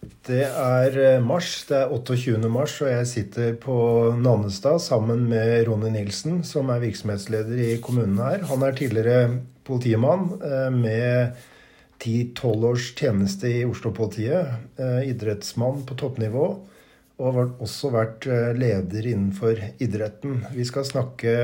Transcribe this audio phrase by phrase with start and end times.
[0.00, 2.48] Det er eh, mars, det er 28.
[2.48, 3.74] mars, og jeg sitter på
[4.16, 8.46] Nannestad sammen med Ronny Nilsen, som er virksomhetsleder i kommunen her.
[8.48, 11.36] Han er tidligere politimann eh, med
[12.00, 14.56] 10-12 års tjeneste i Oslo-politiet.
[14.80, 16.48] eh, Idrettsmann på toppnivå.
[17.20, 18.24] Og har også vært
[18.56, 20.38] leder innenfor idretten.
[20.54, 21.34] Vi skal snakke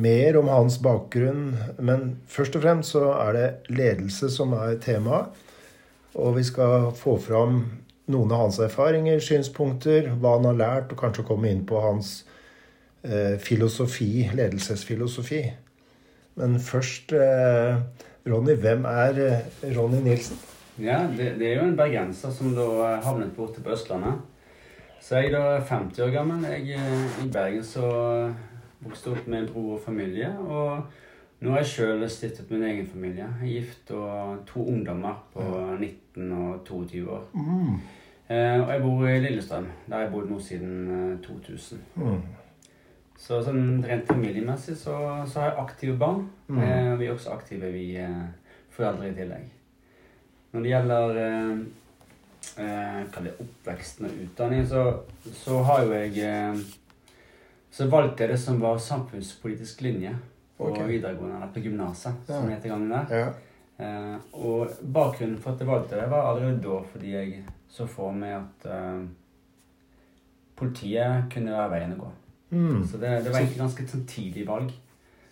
[0.00, 5.28] mer om hans bakgrunn, men først og fremst så er det ledelse som er temaet.
[6.14, 7.62] Og vi skal få fram
[8.12, 12.22] noen av hans erfaringer, synspunkter, hva han har lært, og kanskje komme inn på hans
[13.06, 15.42] eh, filosofi, ledelsesfilosofi.
[16.40, 17.78] Men først, eh,
[18.28, 20.40] Ronny, hvem er eh, Ronny Nilsen?
[20.80, 24.20] Ja, det, det er jo en bergenser som da havnet borte på Østlandet.
[25.02, 26.44] Så jeg er da 50 år gammel.
[26.46, 27.88] Jeg er i Bergen så
[28.82, 30.30] vokste opp med bror og familie.
[30.38, 33.26] Og nå har jeg sjøl stiftet min egen familie.
[33.42, 37.24] Jeg er gift og to ungdommer på 19 og 22 år.
[37.34, 37.74] Mm.
[38.28, 39.66] Eh, og jeg bor i Lillestrøm.
[39.88, 41.82] Der har jeg bodd nå siden eh, 2000.
[41.96, 42.20] Mm.
[43.22, 44.96] Så sånn rent familiemessig så,
[45.30, 46.24] så har jeg aktive barn.
[46.48, 46.62] Mm.
[46.62, 48.24] Eh, vi er også aktive, vi eh,
[48.74, 49.50] foreldre i tillegg.
[50.52, 51.52] Når det gjelder eh,
[52.64, 54.84] eh, det oppveksten og utdanning, så,
[55.44, 56.62] så har jo jeg eh,
[57.72, 60.10] Så valgte jeg det som var samfunnspolitisk linje
[60.58, 60.84] på okay.
[60.90, 62.34] videregående, eller på gymnaset, Ja.
[62.34, 63.14] som det heter gangen der.
[63.16, 63.30] Ja.
[63.80, 67.42] Eh, og bakgrunnen for at jeg valgte det, var allerede da fordi jeg
[67.72, 69.04] så for meg at eh,
[70.58, 72.10] politiet kunne være veien å gå.
[72.52, 72.82] Mm.
[72.86, 74.72] Så det, det var egentlig ganske sånn tidlig valg.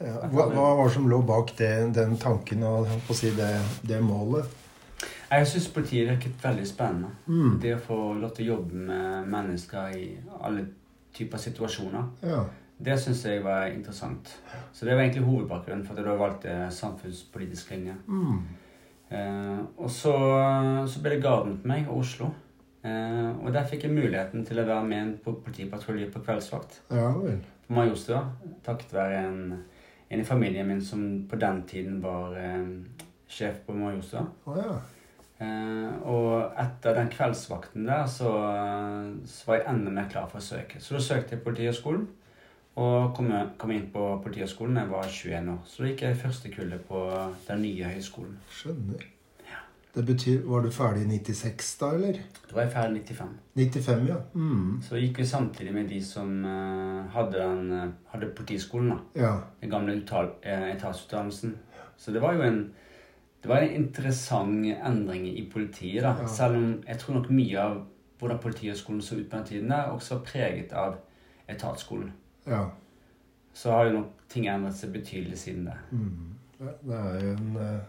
[0.01, 0.17] Ja.
[0.33, 3.53] Hva, hva var det som lå bak det, den tanken og si, det,
[3.85, 4.49] det målet?
[5.31, 7.13] Jeg syns politiet virket veldig spennende.
[7.29, 7.59] Mm.
[7.63, 10.07] Det å få lov til å jobbe med mennesker i
[10.41, 10.65] alle
[11.15, 12.45] typer situasjoner, Ja.
[12.81, 14.31] Det syns jeg var interessant.
[14.73, 17.97] Så det var egentlig hovedbakgrunnen for at jeg da valgte samfunnspolitisk linje.
[18.09, 18.39] Mm.
[19.11, 20.14] Eh, og så,
[20.89, 22.31] så ble det Garden på meg, og Oslo.
[22.81, 27.11] Eh, og der fikk jeg muligheten til å være med en politipatrulje på kveldsvakt ja
[27.19, 27.42] vel.
[27.67, 28.22] på Majorstua.
[28.64, 29.42] Takket være en,
[30.09, 32.71] en i familien min som på den tiden var eh,
[33.28, 34.25] sjef på Majorstua.
[34.47, 34.78] Oh, ja.
[35.41, 38.28] Uh, og etter den kveldsvakten der, så,
[39.25, 40.82] så var jeg enda mer klar for å søke.
[40.84, 42.03] Så da søkte jeg Politihøgskolen,
[42.78, 45.62] og kom, kom inn på Politihøgskolen da jeg var 21 år.
[45.66, 47.00] Så da gikk jeg i første kullet på
[47.48, 48.36] den nye høyskolen.
[48.54, 49.06] Skjønner.
[49.48, 49.62] Ja.
[49.94, 52.20] Det betyr Var du ferdig i 96 da, eller?
[52.47, 53.32] Da var jeg ferdig i 95.
[53.58, 54.20] 95, ja.
[54.34, 54.76] Mm.
[54.86, 59.26] Så gikk vi samtidig med de som uh, hadde, den, uh, hadde Politiskolen, da.
[59.26, 59.34] Ja.
[59.60, 61.58] Den gamle eh, etatsutdannelsen.
[61.97, 62.62] Så det var jo en
[63.41, 66.02] det var en interessant endring i politiet.
[66.02, 66.14] da.
[66.20, 66.26] Ja.
[66.28, 67.78] Selv om jeg tror nok mye av
[68.20, 70.98] hvordan Politihøgskolen så ut på den tiden, er også preget av
[71.48, 72.12] etatsskolen.
[72.49, 72.65] Ja.
[73.55, 75.78] Så har jo nok ting endret seg betydelig siden det.
[75.91, 76.28] Mm.
[76.61, 77.81] Det er jo en uh,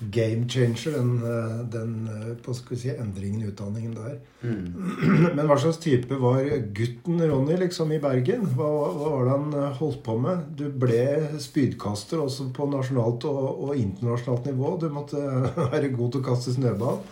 [0.00, 4.18] game changer, den, uh, den uh, på skal vi si, endringen i utdanningen der.
[4.42, 4.66] Mm.
[5.36, 8.46] Men hva slags type var gutten Ronny liksom i Bergen?
[8.56, 10.48] Hva, hva var det han holdt på med?
[10.58, 11.04] Du ble
[11.40, 14.76] spydkaster også på nasjonalt og, og internasjonalt nivå.
[14.80, 15.20] Du måtte
[15.74, 17.04] være god til å kaste snøball.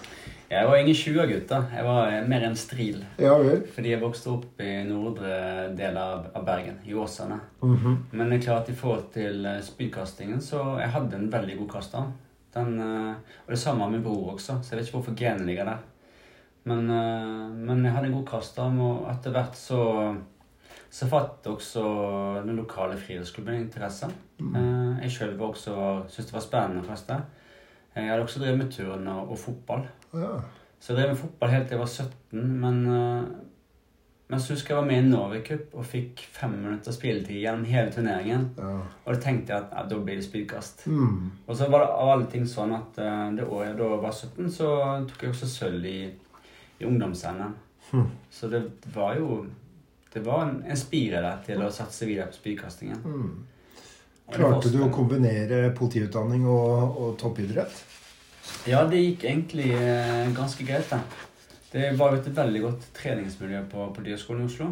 [0.49, 1.49] Jeg var ingen 20-gutt.
[1.49, 1.59] da.
[1.75, 3.03] Jeg var mer en stril.
[3.21, 3.67] Ja vel.
[3.75, 7.37] Fordi jeg vokste opp i nordre del av, av Bergen, i Åsane.
[7.61, 7.99] Mhm.
[8.13, 11.71] Men det er klart i forhold til eh, spydkastingen, så jeg hadde en veldig god
[11.77, 12.09] kaster.
[12.55, 15.47] Den, eh, og det samme med min bror også, så jeg vet ikke hvorfor genene
[15.51, 15.85] ligger der.
[16.65, 19.85] Men, eh, men jeg hadde en god kaster, og etter hvert så
[20.91, 21.83] så fatt også
[22.47, 24.09] den lokale friluftsklubben interesse.
[24.41, 25.03] Mm.
[25.03, 27.19] Jeg sjøl syntes det var spennende å kaste.
[27.97, 29.87] Jeg hadde også drevet med turn og, og fotball.
[30.15, 30.39] Ja.
[30.79, 33.25] Så jeg drev med fotball helt til jeg var 17, men, eh,
[34.29, 37.65] men så husker jeg var med i Norway Cup og fikk fem minutter spilletid gjennom
[37.67, 38.51] hele turneringen.
[38.59, 38.75] ja.
[39.05, 40.87] Og da tenkte jeg at ja, da blir det spydkast.
[40.87, 41.31] Mm.
[41.47, 44.13] Og så var det av alle ting sånn at eh, det året jeg da var
[44.13, 44.73] 17, så
[45.11, 45.99] tok jeg også sølv i,
[46.79, 47.57] i ungdoms-NM.
[47.93, 48.11] Mm.
[48.31, 48.63] Så det
[48.95, 49.47] var jo
[50.13, 53.03] Det var en, en spire der til å satse videre på spydkastingen.
[53.05, 53.58] Mm.
[54.33, 57.73] Klarte du å kombinere politiutdanning og, og toppidrett?
[58.69, 61.01] Ja, det gikk egentlig eh, ganske greit, det.
[61.73, 64.69] Det var jo et veldig godt treningsmiljø på Politihøgskolen i Oslo.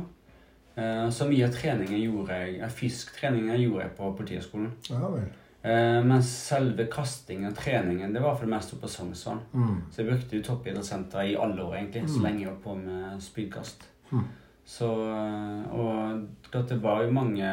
[0.77, 4.71] Eh, så mye av treningen gjorde jeg, eh, fysisk trening gjorde jeg på Politihøgskolen.
[4.91, 5.27] Ja vel.
[5.67, 9.41] Eh, selve kastingen og treningen det var for det meste på Sognsvann.
[9.53, 9.77] Mm.
[9.91, 12.25] Så jeg brukte jo toppidrettssenteret i alle år, egentlig, så Mm.
[12.29, 13.87] lenge jeg var på med spydkast.
[14.13, 14.25] Mm.
[14.67, 16.27] Så, eh, og
[16.71, 17.51] det var jo mange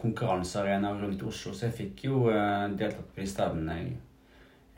[0.00, 3.92] konkurransearenaer rundt Oslo, så jeg fikk jo eh, deltatt på de stedene jeg,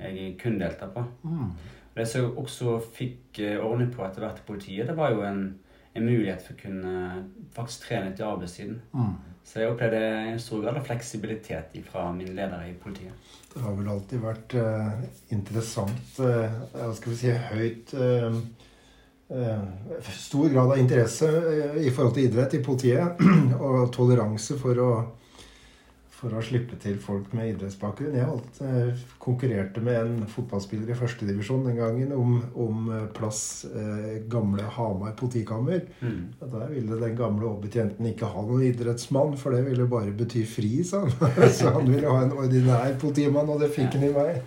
[0.00, 1.06] jeg kunne delta på.
[1.24, 1.54] Mm.
[1.96, 3.64] Det som jeg også fikk eh,
[3.96, 5.42] på etter hvert i politiet, det var jo en,
[5.96, 6.94] en mulighet for å kunne
[7.56, 8.78] faktisk trene til arbeidstiden.
[8.92, 9.16] Mm.
[9.50, 10.00] Så jeg opplevde
[10.30, 13.30] en stor grad av fleksibilitet fra mine ledere i politiet.
[13.50, 15.00] Det har vel alltid vært uh,
[15.34, 18.36] interessant uh, skal vi si høyt eh,
[20.10, 23.22] stor grad av interesse eh, i forhold til idrett i politiet.
[23.60, 24.90] Og toleranse for å,
[26.10, 28.16] for å slippe til folk med idrettsbakgrunn.
[28.18, 33.68] Jeg alt, eh, konkurrerte med en fotballspiller i førstedivisjon den gangen om, om eh, plass
[33.70, 35.86] eh, gamle Hamar politikammer.
[36.02, 36.20] Mm.
[36.42, 40.74] Der ville den gamle overbetjenten ikke ha noen idrettsmann, for det ville bare bety fri,
[40.82, 41.16] sa han.
[41.60, 44.42] Så han ville ha en ordinær politimann, og det fikk han i meg.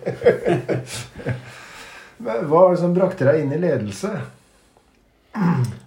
[2.24, 4.18] Men hva var det som brakte deg inn i ledelse?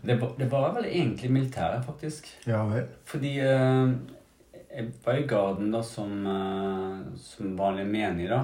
[0.07, 2.27] Det, var, det var vel egentlig militæret, faktisk.
[2.47, 2.85] Ja vel.
[3.07, 3.91] Fordi eh,
[4.77, 8.41] jeg var i garden da som, eh, som vanlig menig, da.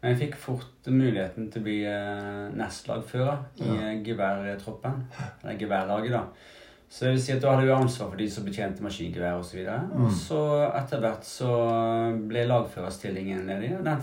[0.00, 3.74] Men jeg fikk fort muligheten til å bli eh, nestlagfører i Ja.
[3.90, 5.02] eh, geværtroppen.
[5.42, 6.22] Eller geværlaget, da.
[6.90, 9.60] Så det vil si at da hadde jeg ansvar for de som betjente maskingevær osv.
[9.60, 9.92] Og, så.
[9.92, 10.06] Mm.
[10.06, 10.40] og så
[10.80, 11.50] etter hvert så
[12.32, 14.00] ble lagførerstillingen ledig, og den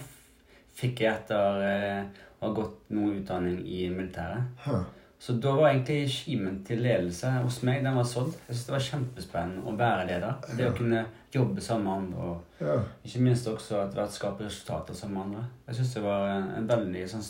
[0.77, 4.45] fikk jeg etter eh, å ha gått noe utdanning i militæret.
[4.63, 4.85] Huh.
[5.19, 8.35] Så da var egentlig kimen til ledelse hos meg den var sådd.
[8.47, 10.35] Jeg synes det var kjempespennende å være leder.
[10.57, 12.75] Det å kunne jobbe sammen med andre, og Ja.
[13.05, 15.45] ikke minst også at vært skape resultater sammen med andre.
[15.67, 17.25] Jeg synes det var en, en veldig sånn,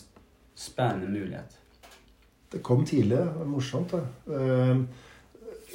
[0.57, 1.57] spennende mulighet.
[2.51, 3.17] Det kom tidlig.
[3.17, 3.91] Det var morsomt.
[3.91, 4.35] det.
[4.35, 4.83] Eh,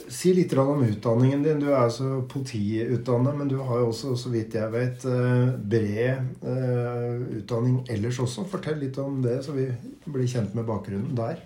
[0.08, 1.60] si litt om utdanningen din.
[1.60, 6.44] Du er altså politiutdannet, men du har jo også, så vidt jeg vet, eh, bred
[6.44, 8.44] eh, utdanning ellers også.
[8.48, 9.68] Fortell litt om det, så vi
[10.06, 11.40] blir kjent med bakgrunnen der.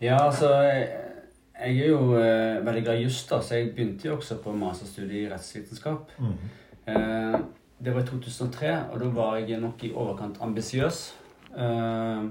[0.00, 4.16] Ja, altså Jeg, er jo eh, veldig glad i juss, da, så jeg begynte jo
[4.16, 6.12] også på masterstudiet i rettsvitenskap.
[6.86, 7.38] Eh,
[7.84, 11.00] det var i 2003, og da var jeg nok i overkant ambisiøs.
[11.58, 12.28] Eh,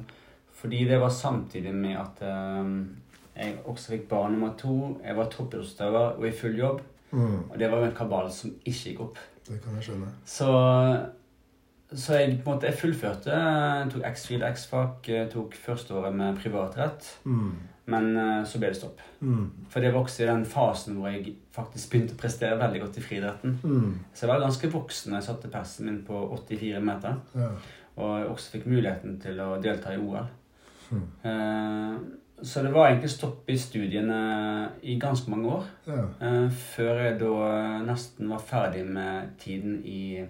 [0.58, 2.72] fordi det var samtidig med at eh,
[3.38, 4.98] jeg også fikk barn nummer to.
[5.04, 6.82] Jeg var toppidrettsutøver og i full jobb.
[7.12, 9.20] Mm, Og det var en kabal som ikke gikk opp.
[9.48, 10.08] det kan jeg skjønne.
[10.26, 10.48] Så,
[11.96, 13.32] så jeg på en måte jeg fullførte.
[13.32, 17.08] Jeg tok X-FIL, X-fag, jeg tok førsteåret med privatrett.
[17.24, 17.52] Mm,
[17.88, 19.00] Men eh, så ble det stopp.
[19.22, 22.82] mm, For det var også i den fasen hvor jeg faktisk begynte å prestere veldig
[22.82, 23.60] godt i friidretten.
[23.64, 27.16] mm, Så jeg var ganske voksen da jeg satte persen min på 84 meter.
[27.36, 27.50] ja.
[27.98, 30.28] Og jeg også fikk muligheten til å delta i OL.
[30.92, 31.06] Mm.
[31.24, 31.96] Eh,
[32.44, 35.64] så det var egentlig stopp i studiene i ganske mange år.
[35.88, 36.04] ja.
[36.22, 40.26] eh, Før jeg da nesten var ferdig med tiden i,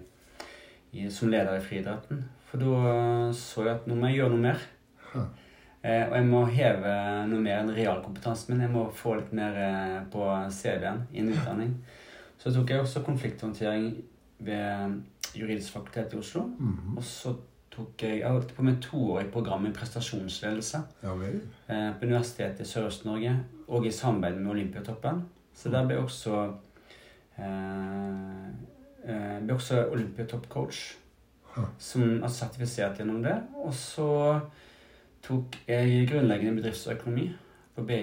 [1.12, 2.24] som leder i friidretten.
[2.48, 4.66] For da så jeg at nå må jeg gjøre noe mer.
[5.82, 6.92] Eh, og jeg må heve
[7.30, 8.64] noe mer enn realkompetansen min.
[8.66, 11.76] Jeg må få litt mer eh, på CV-en innen utdanning.
[12.38, 13.92] Så tok jeg også konflikthåndtering
[14.46, 14.98] ved
[15.38, 16.48] juridisk fakultet i Oslo.
[16.58, 16.96] Mhm.
[16.98, 17.34] Og så
[17.74, 22.66] tok jeg, jeg holdt på med toårig program i prestasjonsledelse ja eh, på Universitetet i
[22.66, 23.36] Sørøst-Norge
[23.68, 25.22] og i samarbeid med Olympiatoppen.
[25.54, 26.40] Så der ble jeg også
[29.08, 30.80] eh, eh, ble også Olympiatopp-coach,
[31.78, 33.34] som er sertifisert gjennom det.
[33.64, 34.08] Og så
[35.24, 37.28] tok jeg grunnleggende bedriftsøkonomi
[37.74, 38.02] på BI.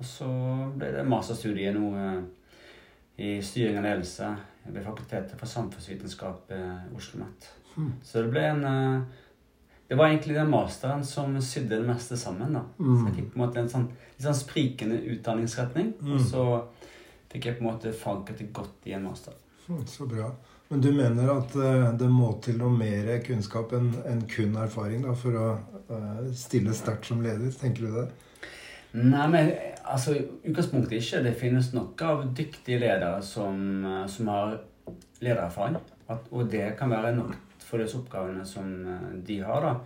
[0.00, 0.28] Og så
[0.74, 2.22] ble det masterstudie nå eh,
[3.22, 4.30] i styring og ledelse
[4.64, 7.50] ved Fakultetet for samfunnsvitenskap eh, Oslo OsloMet.
[7.76, 7.92] Mm.
[8.04, 9.18] Så det ble en eh,
[9.92, 12.54] Det var egentlig den masteren som sydde det meste sammen.
[12.54, 12.62] da.
[12.78, 13.14] Så jeg Mm.
[13.14, 15.92] fikk på en måte en sånn, litt sånn sprikende utdanningsretning.
[16.00, 16.12] Mm.
[16.14, 16.44] Og så
[17.28, 19.34] fikk jeg på en måte forankret det godt i en master.
[19.68, 20.30] Mm, Så bra.
[20.68, 25.12] Men du mener at eh, det må til noe mer kunnskap enn kun erfaring da,
[25.18, 25.48] for å
[25.84, 27.52] eh, stille sterkt som leder?
[27.60, 28.06] Tenker du det?
[28.96, 29.50] Nei, men
[29.84, 31.20] altså, utgangspunktet ikke.
[31.26, 34.56] Det finnes nok av dyktige ledere som, eh, som har
[35.20, 35.76] ledererfaring.
[36.08, 38.72] At, og det kan være nok for disse oppgavene som
[39.24, 39.76] de har, da.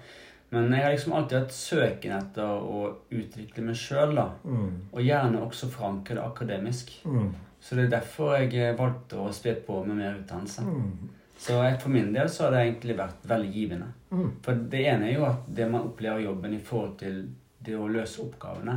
[0.54, 4.14] Men jeg har liksom alltid hatt søken etter å utvikle meg sjøl.
[4.46, 4.70] Mm.
[4.92, 6.94] Og gjerne også forankre det akademisk.
[7.02, 7.32] Mm.
[7.60, 10.62] Så det er derfor jeg eh, valgte å spe på med mer utdannelse.
[10.62, 11.08] Mm.
[11.38, 13.88] Så for min del så har det egentlig vært veldig givende.
[14.10, 14.28] Mm.
[14.44, 17.18] For det ene er jo at det man opplever jobben i forhold til
[17.66, 18.76] det å løse oppgavene.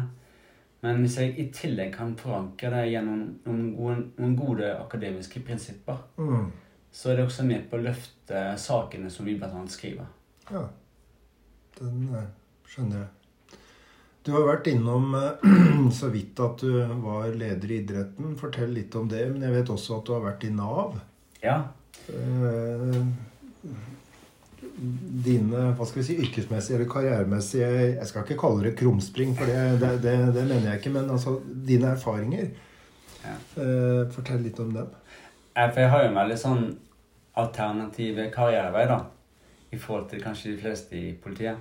[0.82, 5.98] Men hvis jeg i tillegg kan forankre det gjennom noen gode, noen gode akademiske prinsipper,
[6.18, 6.52] Mm.
[6.92, 9.64] så er det også med på å løfte sakene som vi bl.a.
[9.68, 10.08] skriver.
[10.52, 10.64] Ja,
[11.80, 12.28] den eh,
[12.68, 13.08] skjønner jeg.
[14.30, 18.36] Du har vært innom eh, så vidt at du var leder i idretten.
[18.38, 19.24] Fortell litt om det.
[19.34, 21.00] Men jeg vet også at du har vært i Nav.
[21.42, 21.60] Ja,
[22.10, 23.02] Eh,
[25.26, 29.50] Dine hva skal vi si, yrkesmessige eller karrieremessige Jeg skal ikke kalle det krumspring, for
[29.50, 30.94] det, det, det, det mener jeg ikke.
[30.96, 31.36] Men altså
[31.68, 32.48] dine erfaringer.
[33.26, 33.36] Ja.
[33.62, 34.90] Eh, fortell litt om dem.
[35.54, 36.64] For jeg har jo en veldig sånn
[37.38, 39.02] alternativ karrierevei, da.
[39.70, 41.60] I forhold til kanskje de fleste i politiet.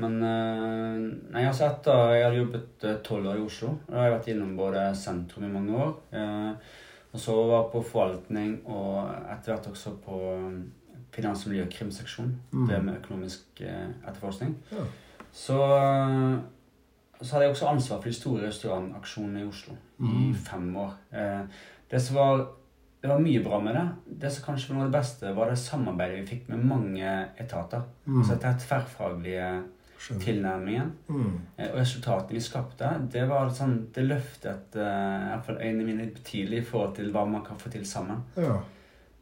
[0.00, 1.00] Men eh,
[1.34, 4.54] nei, altså etter jeg hadde jobbet tolv år i Oslo, da har jeg vært innom
[4.56, 6.70] både sentrum i mange år, eh,
[7.12, 10.62] og så var på forvaltning, og etter hvert også på eh,
[11.12, 12.66] finans- og krimseksjon, Mm.
[12.68, 14.56] det med økonomisk eh, etterforskning.
[14.72, 14.86] Ja.
[15.32, 16.38] Så, eh,
[17.20, 20.34] så hadde jeg også ansvar for de store restaurantaksjonene i Oslo i Mm.
[20.34, 20.92] fem år.
[21.12, 21.44] Eh,
[21.90, 22.46] det som var
[23.02, 23.88] det var mye bra med det.
[24.20, 27.28] Det som kanskje var noe av det beste, var det samarbeidet vi fikk med mange
[27.36, 27.82] etater.
[28.06, 28.22] Mm.
[28.24, 29.64] Så dette tverrfaglige
[30.02, 30.24] Skjønner.
[30.24, 31.40] tilnærmingen Mm.
[31.58, 36.64] eh, og resultatene vi skapte, det var sånn, det løftet i øynene mine betydelig i
[36.64, 38.22] forhold til hva man kan få til sammen.
[38.36, 38.56] Ja.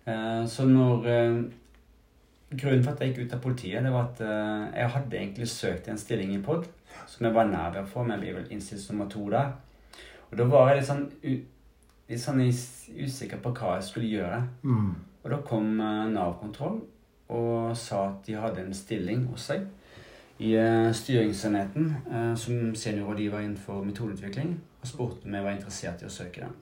[0.07, 1.45] Uh, Så når uh,
[2.51, 5.49] Grunnen for at jeg gikk ut av politiet, det var at uh, jeg hadde egentlig
[5.49, 6.65] søkt en stilling i POD,
[7.07, 9.53] som jeg var nær ved å få, men jeg ble vel innstilt nummer to der.
[10.31, 11.05] Og da var jeg litt sånn,
[12.09, 14.41] litt sånn usikker på hva jeg skulle gjøre.
[14.63, 14.91] Mm.
[15.23, 16.81] Og da kom Nav-kontroll
[17.29, 19.69] og sa at de hadde en stilling hos seg
[20.41, 26.09] i eh, styringsenheten eh, som seniorrådgiver innenfor metodeutvikling, og spurte om jeg var interessert i
[26.09, 26.55] å søke den.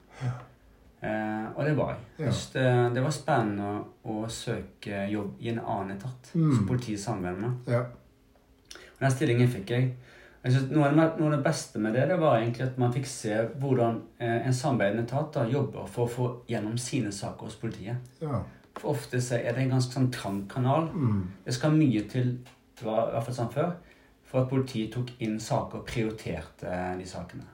[1.01, 2.01] Eh, og det var jeg.
[2.19, 2.25] Ja.
[2.27, 6.51] Just, synes det, var spennende å, å søke jobb i en annen etat Mm.
[6.57, 7.71] som politiet samarbeider med.
[7.71, 7.85] Ja.
[8.99, 9.93] Og den stillingen fikk jeg.
[10.43, 12.77] Jeg synes noe, av det, noe av det beste med det, det var egentlig at
[12.79, 17.11] man fikk se hvordan eh, en samarbeidende etat da, jobber for å få gjennom sine
[17.15, 17.95] saker hos politiet.
[18.21, 18.43] Ja.
[18.79, 20.87] For ofte så er det en ganske sånn trang kanal.
[20.93, 21.23] Mm.
[21.45, 22.37] Det skal mye til,
[22.79, 23.71] det var i hvert fall sånn før,
[24.29, 27.45] for at politiet tok inn saker og prioriterte eh, de sakene.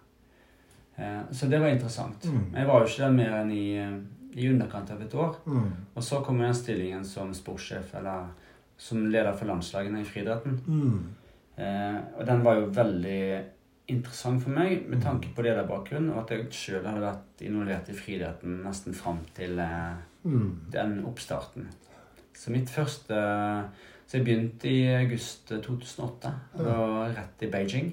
[0.97, 2.25] Eh, Så det var interessant.
[2.25, 2.53] Mm.
[2.55, 3.97] Jeg var jo ikke der mer enn i, eh,
[4.35, 5.35] i underkant av et år.
[5.47, 5.69] Mm.
[5.95, 8.27] Og så kom jeg den stillingen som sportssjef, eller
[8.77, 10.57] som leder for landslagene i friidretten.
[10.67, 11.15] Mm.
[11.57, 13.21] Eh, og den var jo veldig
[13.87, 17.93] interessant for meg med tanke på lederbakgrunn, og at jeg sjøl hadde vært involvert i
[17.95, 20.55] friidretten nesten fram til eh, Mm.
[20.73, 21.67] den oppstarten.
[22.33, 23.13] Så mitt første
[24.05, 26.75] Så jeg begynte i august 2008, og da
[27.15, 27.87] rett i Beijing.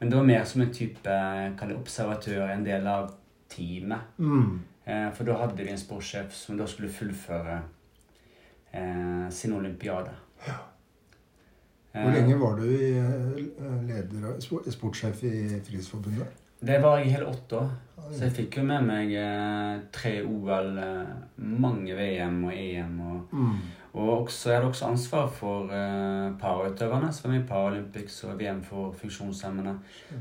[0.00, 1.18] Men det var mer som en type
[1.58, 3.10] kall det observatør, en del av
[3.52, 4.14] teamet.
[4.18, 4.58] Mm.
[4.88, 7.58] Eh, for da hadde vi en sportssjef som da skulle fullføre
[8.72, 10.10] eh, sin olympiade.
[10.48, 10.58] Ja.
[11.92, 14.40] Hvor Eh, lenge var du i, eh, leder,
[14.70, 16.26] sportssjef i Frihetsforbundet?
[16.60, 17.70] Det var jeg i hele åtte år.
[18.12, 20.78] Så jeg fikk jo med meg eh, tre OL,
[21.36, 23.00] mange VM og EM.
[23.00, 23.58] Og, Mm.
[23.92, 28.60] Og så jeg det også ansvar for eh, parautøverne som er i Paralympics og VM
[28.66, 29.74] for funksjonshemmede.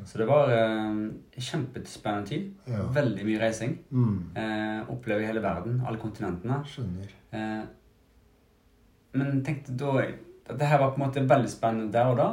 [0.07, 2.51] Så det var eh, en kjempespennende tid.
[2.67, 2.85] Ja.
[2.95, 3.75] Veldig mye reising.
[3.89, 4.21] Mm.
[4.39, 6.61] Eh, opplever hele verden, alle kontinentene.
[6.71, 7.11] Skjønner.
[7.35, 7.65] Eh,
[9.17, 9.97] men tenkte da
[10.47, 12.29] at det her var på en måte veldig spennende der og da.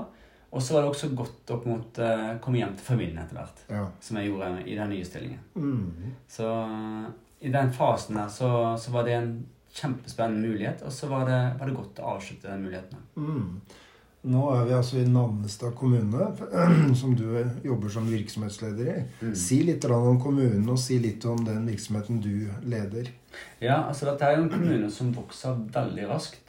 [0.55, 2.09] Og så var det også godt å på en måte
[2.43, 3.65] komme hjem til familien etter hvert.
[3.75, 3.89] Ja.
[4.01, 5.43] Som jeg gjorde i den nye stillingen.
[5.59, 6.15] Mm.
[6.31, 7.09] Så eh,
[7.45, 9.35] i den fasen her så, så var det en
[9.75, 13.03] kjempespennende mulighet, og så var det, var det godt å avslutte den muligheten.
[13.19, 13.81] Mm.
[14.25, 16.31] Nå er vi altså i Nannestad kommune,
[17.01, 17.27] som du
[17.65, 18.97] jobber som virksomhetsleder i.
[19.21, 19.35] Mm.
[19.37, 23.11] Si litt om kommunen, og si litt om den virksomheten du leder.
[23.61, 26.41] Ja, altså dette er jo en kommune som vokser veldig raskt.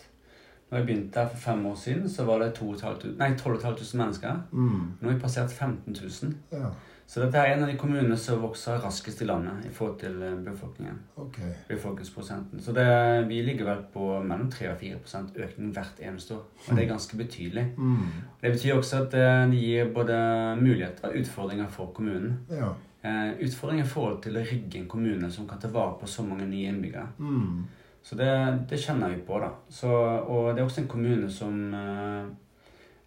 [0.69, 3.59] Når jeg begynte her for fem år siden, så var det 2 500 nei, 12
[3.61, 4.39] 500 mennesker.
[4.51, 4.79] Mm.
[5.01, 6.33] Nå har vi passert 15 000.
[6.55, 6.71] Ja,
[7.07, 10.17] Så dette er en av de kommunene som vokser raskest i landet i forhold til
[10.25, 10.97] eh, befolkningen.
[11.21, 11.51] Okay.
[11.69, 12.61] befolkningsprosenten.
[12.61, 12.87] Så det,
[13.29, 16.43] vi ligger vel på mellom 3 og 4 økning hvert eneste år.
[16.65, 17.67] Og det er ganske betydelig.
[17.77, 18.09] Mm.
[18.41, 20.17] Det betyr også at eh, det gir både
[20.61, 22.39] muligheter og utfordringer for kommunen.
[22.49, 22.73] Ja.
[23.05, 26.25] Eh, utfordringer i forhold til å rigge en kommune som kan ta vare på så
[26.25, 27.07] mange nye innbyggere.
[27.19, 27.65] Mm.
[28.05, 28.31] Så det,
[28.69, 29.53] det kjenner vi på, da.
[29.69, 31.61] Så, og det er også en kommune som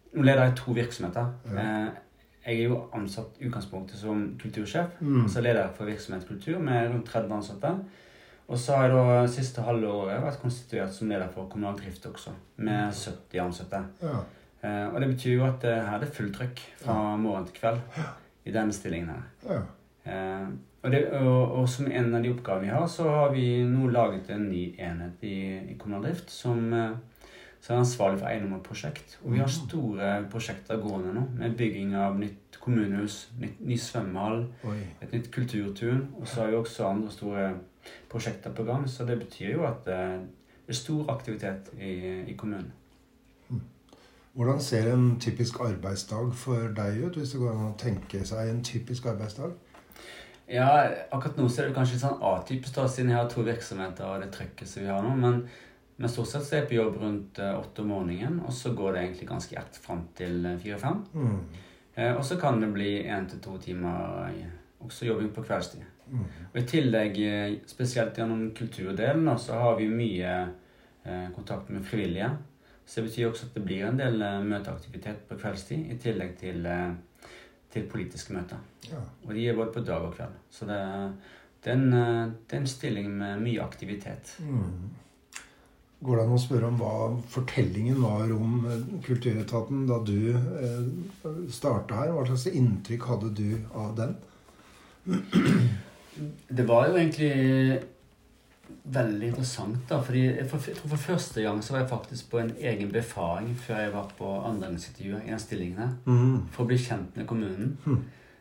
[0.09, 1.27] Nå leder jeg to virksomheter.
[1.53, 1.63] Ja.
[1.63, 2.05] Eh,
[2.49, 5.01] jeg er jo ansatt utgangspunktet som kultursjef.
[5.01, 5.23] Mm.
[5.23, 7.73] altså leder for virksomhet kultur med rundt 30 ansatte.
[8.49, 12.07] Og så har jeg da siste halve året vært konstituert som leder for kommunal drift
[12.09, 12.33] også,
[12.65, 13.83] med 70 ansatte.
[14.01, 14.23] Ja.
[14.63, 17.59] Eh, og det betyr jo at eh, her er det fullt trøkk fra morgen til
[17.61, 17.83] kveld
[18.49, 19.27] i denne stillingen her.
[19.51, 19.61] Ja.
[20.09, 20.49] Eh,
[20.83, 23.91] og, det, og, og som en av de oppgavene vi har, så har vi nå
[23.93, 25.37] laget en ny enhet i,
[25.75, 26.73] i kommunal drift som,
[27.61, 29.19] som er ansvarlig for eiendom og prosjekt.
[29.25, 34.45] Og vi har store prosjekter gående nå, med bygging av nytt kommunehus, nytt, ny svømmehall,
[34.69, 34.81] Oi.
[35.03, 36.07] et nytt kulturtun.
[36.21, 37.49] Og så har vi også andre store
[38.11, 38.89] prosjekter på gang.
[38.89, 40.19] Så det betyr jo at eh,
[40.67, 41.95] det er stor aktivitet i,
[42.31, 42.73] i kommunen.
[44.39, 48.53] Hvordan ser en typisk arbeidsdag for deg ut, hvis det går an å tenke seg
[48.53, 49.57] en typisk arbeidsdag?
[50.49, 50.69] Ja,
[51.11, 54.07] akkurat nå ser er det kanskje litt sånn atypisk, ut, siden jeg har to virksomheter
[54.07, 55.17] og det trøkket som vi har nå.
[55.19, 55.43] Men,
[56.01, 58.71] men stort sett så er jeg på jobb rundt eh, åtte om morgenen, og så
[58.79, 61.01] går det egentlig ganske gjert fram til eh, fire-fem.
[61.11, 61.39] Mm.
[61.99, 64.29] Eh, og så kan det bli én til to timer
[64.87, 65.83] også jobbing på kveldstid.
[66.07, 66.29] Mm.
[66.53, 67.19] Og i tillegg,
[67.67, 70.37] spesielt gjennom kulturdelen, så har vi mye
[71.03, 72.31] eh, kontakt med frivillige.
[72.87, 76.63] Så det betyr også at det blir en del møteaktivitet på kveldstid, i tillegg til,
[77.75, 78.63] til politiske møter.
[78.87, 79.03] Ja.
[79.27, 80.39] Og de er både på dag og kveld.
[80.49, 80.79] Så det,
[81.59, 84.37] det, er, en, det er en stilling med mye aktivitet.
[84.47, 84.95] Mm.
[85.99, 86.95] Går det an å spørre om hva
[87.33, 90.85] fortellingen var om eh, Kulturetaten da du eh,
[91.51, 92.15] starta her?
[92.15, 94.15] Hva slags inntrykk hadde du av den?
[96.49, 97.33] Det var jo egentlig
[98.89, 100.01] veldig interessant, da.
[100.05, 103.53] fordi for, jeg tror for første gang så var jeg faktisk på en egen befaring
[103.57, 105.93] før jeg var på andreangsintervjuet i en stilling her.
[106.07, 106.49] Mm.
[106.53, 107.77] For å bli kjent med kommunen.
[107.85, 108.01] Mm.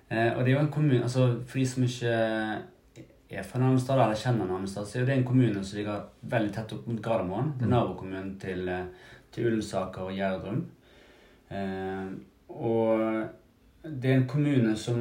[0.09, 2.11] Eh, og det er jo en kommune altså For de som ikke
[3.29, 6.73] er fra Nannestad eller kjenner Nannestad, så er det en kommune som ligger veldig tett
[6.73, 7.53] opp mot Gardermoen.
[7.57, 8.85] Det er nabokommunen til, eh,
[9.31, 10.61] til Ullensaker og Gjerdrum.
[11.49, 12.07] Eh,
[12.49, 13.27] og
[13.83, 14.97] det er en kommune som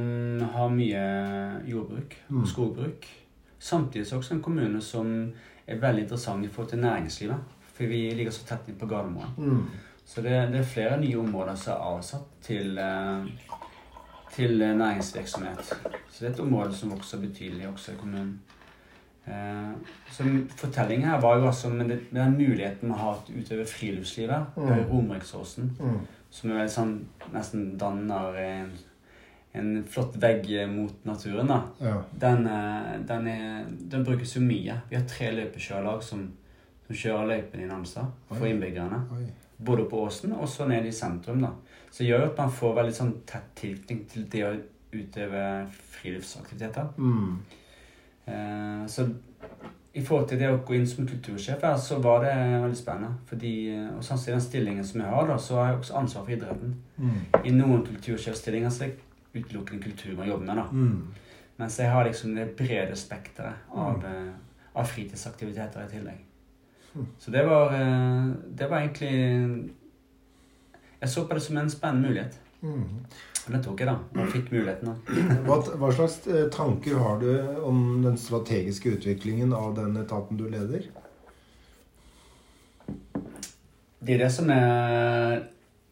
[0.52, 2.46] har mye jordbruk og Mm.
[2.46, 3.06] skogbruk.
[3.58, 5.32] Samtidig er det også en kommune som
[5.66, 7.38] er veldig interessant i forhold til næringslivet.
[7.74, 9.34] For vi ligger så tett inn på Gardermoen.
[9.38, 9.66] Mm.
[10.04, 13.24] Så det, det er flere nye områder som er avsatt til, eh,
[14.36, 15.64] til eh, næringsvirksomhet.
[16.10, 18.34] Så det er et område som vokser betydelig også i kommunen.
[19.26, 19.72] Eh,
[20.14, 20.24] så
[20.56, 24.66] fortellingen her var jo altså med, den muligheten vi har til å utøve friluftslivet Mm.
[24.66, 25.98] på Romeriksåsen, Mm.
[26.30, 27.00] som er sånn,
[27.32, 28.70] nesten danner en,
[29.54, 31.46] en flott vegg mot naturen.
[31.48, 31.60] da.
[31.80, 32.02] Ja.
[32.20, 34.80] Den, eh, den, er, den brukes jo mye.
[34.90, 36.28] Vi har tre løypekjørlag som,
[36.86, 39.02] som kjører løypen i Namsa for innbyggerne.
[39.12, 39.26] Oi.
[39.58, 41.40] Både på åsen og så ned i sentrum.
[41.40, 41.48] da.
[41.96, 44.50] Så det gjør jo at man får veldig sånn tett tilknytning til det å
[44.92, 45.44] utøve
[45.94, 46.90] friluftsaktiviteter.
[47.00, 47.38] Mm.
[48.28, 49.06] Eh, så
[49.96, 53.16] i forhold til det å gå inn som kultursjef her, så var det veldig spennende.
[53.30, 55.96] Fordi, eh, og sånn i den stillingen som jeg har, da, så har jeg også
[56.02, 56.74] ansvar for idretten.
[56.98, 57.16] Mm.
[57.40, 60.56] I noen kultursjefstillinger så er det utelukkende kultur man jobber med.
[60.56, 60.66] da.
[60.72, 61.32] Mm.
[61.56, 64.36] Mens jeg har liksom det brede spekteret av, eh,
[64.74, 66.20] av fritidsaktiviteter i tillegg.
[66.92, 67.06] Mm.
[67.18, 69.70] Så det var, eh, det var egentlig
[71.06, 72.38] Jeg så på det som en spennende mulighet.
[72.66, 73.06] Mm.
[73.46, 74.22] Det tok jeg, da.
[74.22, 74.90] Og fikk muligheten.
[74.90, 75.26] da.
[75.46, 77.28] Hva, hva slags eh, tanker har du
[77.62, 80.88] om den strategiske utviklingen av den etaten du leder?
[84.06, 85.44] Det er det som er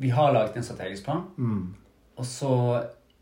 [0.02, 1.22] Vi har laget en strategisk plan.
[1.38, 1.74] Mm.
[2.18, 2.54] Og så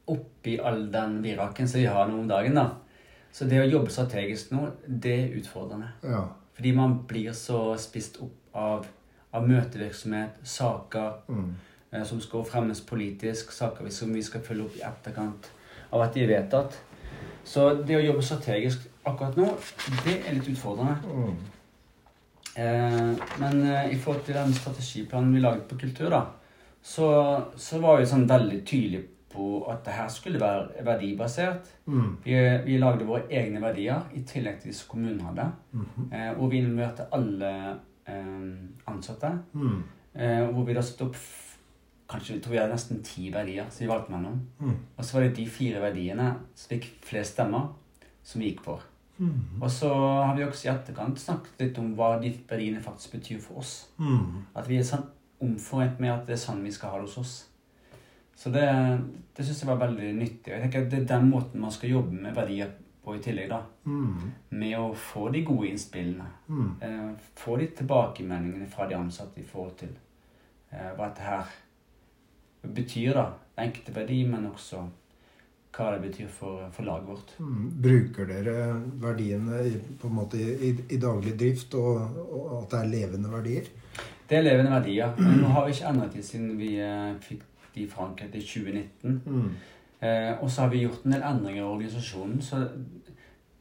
[0.09, 2.71] oppi all den viraken som vi har nå om dagen, da.
[3.33, 5.93] Så det å jobbe strategisk nå, det er utfordrende.
[6.05, 6.25] Ja.
[6.57, 8.89] Fordi man blir så spist opp av,
[9.33, 11.52] av møtevirksomhet, saker Mm.
[11.93, 15.50] Eh, som skal fremmes politisk, saker som vi skal følge opp i etterkant
[15.93, 16.78] av at de er vedtatt.
[17.45, 19.49] Så det å jobbe strategisk akkurat nå,
[20.05, 20.99] det er litt utfordrende.
[21.07, 21.35] Mm.
[22.52, 26.26] Eh, men eh, i forhold til den strategiplanen vi laget på kultur, da,
[26.83, 27.09] så,
[27.57, 31.71] så var vi sånn veldig tydelige på at det her skulle være verdibasert.
[31.87, 32.09] Mm.
[32.25, 32.35] Vi,
[32.67, 35.47] vi lagde våre egne verdier i tillegg til de som kommunen hadde.
[35.73, 36.15] -hmm.
[36.15, 37.76] Eh, hvor vi involverte alle
[38.09, 38.52] eh,
[38.87, 39.39] ansatte.
[39.52, 39.83] Mm.
[40.15, 41.17] Eh, hvor vi da satte opp
[42.13, 44.41] Kanskje jeg tror vi hadde nesten ti verdier som vi valgte mellom.
[44.61, 44.75] Mm.
[44.97, 47.71] Og så var det de fire verdiene som fikk flest stemmer,
[48.23, 48.85] som vi gikk for.
[49.23, 49.63] Mm.
[49.63, 53.41] Og så har vi også i etterkant snakket litt om hva de verdiene faktisk betyr
[53.43, 53.75] for oss.
[53.99, 54.45] Mm.
[54.59, 55.09] At vi er sånn
[55.43, 57.35] omforent med at det er sånn vi skal ha det hos oss.
[58.39, 58.65] Så det,
[59.37, 60.51] det syns jeg var veldig nyttig.
[60.51, 62.73] Og jeg tenker at Det er den måten man skal jobbe med verdier
[63.03, 63.51] på i tillegg.
[63.51, 63.61] da.
[63.85, 64.31] Mm.
[64.51, 66.29] Med å få de gode innspillene.
[66.49, 66.71] Mm.
[66.81, 69.93] Eh, få de tilbakemeldingene fra de ansatte i forhold til
[70.71, 71.55] eh, hva dette her
[72.63, 73.15] betyr.
[73.15, 73.27] da.
[73.63, 74.83] Enkelte verdi, men også
[75.73, 77.31] hva det betyr for, for laget vårt.
[77.41, 77.69] Mm.
[77.83, 78.55] Bruker dere
[79.01, 83.31] verdiene i, på en måte i, i daglig drift, og, og at det er levende
[83.33, 83.69] verdier?
[84.29, 85.15] Det er levende verdier.
[85.19, 89.23] Men nå har vi ikke endret dem siden vi eh, fikk de forankret i 2019.
[89.25, 89.49] Mm.
[90.03, 92.43] Eh, og så har vi gjort en del endringer i organisasjonen.
[92.45, 92.61] Så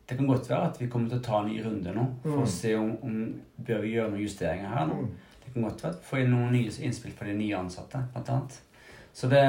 [0.09, 2.35] det kan godt være at vi kommer til å ta en ny runde nå for
[2.41, 2.43] Mm.
[2.43, 3.21] å se om, om
[3.67, 4.97] bør vi gjøre noen justeringer her nå.
[5.05, 5.37] Mm.
[5.45, 8.29] Det kan godt være vi får inn noen nye innspill fra de nye ansatte, blant
[8.35, 8.59] annet.
[9.13, 9.41] Så det,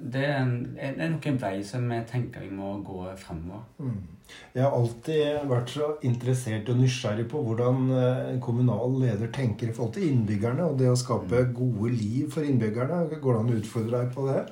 [0.00, 3.62] det er, en, det er nok en vei som jeg tenker vi må gå fremover.
[3.78, 4.18] Mm.
[4.52, 9.70] Jeg har alltid vært så interessert og nysgjerrig på hvordan eh, en kommunal leder tenker
[9.70, 13.06] i forhold til innbyggerne og det å skape gode liv for innbyggerne.
[13.14, 14.42] Går det an å utfordre deg på det?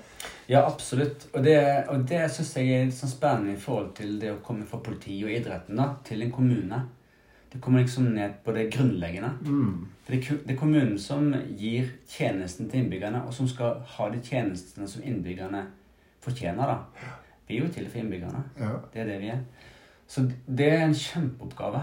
[0.48, 1.26] Ja, absolutt.
[1.34, 1.58] Og det,
[1.92, 4.80] og det syns jeg er litt sånn spennende i forhold til det å komme fra
[4.84, 6.82] politiet og idretten da, til en kommune.
[7.56, 9.30] Det kommer liksom ned på det grunnleggende.
[9.46, 9.86] Mm.
[10.04, 14.88] For det er kommunen som gir tjenesten til innbyggerne, og som skal ha de tjenestene
[14.88, 15.62] som innbyggerne
[16.20, 16.66] fortjener.
[16.66, 17.08] da.
[17.48, 18.42] Vi er jo til for innbyggerne.
[18.60, 18.74] Ja.
[18.92, 19.40] Det er det vi er.
[20.06, 21.80] Så det er en kjempeoppgave.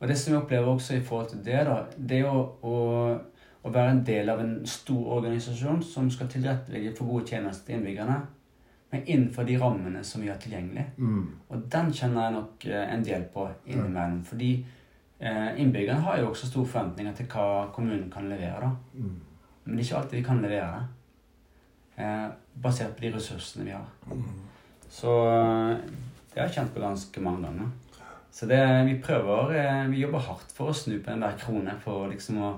[0.00, 1.76] Og det som jeg opplever også i forhold til det, da,
[2.08, 2.76] det er å, å,
[3.62, 7.78] å være en del av en stor organisasjon som skal tilrettelegge for gode tjenester til
[7.78, 8.22] innbyggerne,
[8.90, 10.84] men innenfor de rammene som vi har tilgjengelig.
[10.98, 11.26] Mm.
[11.48, 14.22] Og den kjenner jeg nok eh, en del på innimellom.
[14.26, 14.48] Fordi
[15.18, 18.66] eh, innbyggerne har jo også store forventninger til hva kommunen kan levere.
[18.66, 18.72] da.
[18.98, 19.20] Mm.
[19.64, 20.80] Men det er ikke alltid vi kan levere.
[21.96, 22.26] Eh,
[22.64, 23.86] basert på de ressursene vi har.
[24.90, 25.76] Så eh,
[26.32, 27.70] det har jeg kjent på ganske mange ganger.
[28.30, 32.36] Så det, vi prøver Vi jobber hardt for å snu på enhver krone for liksom
[32.42, 32.50] å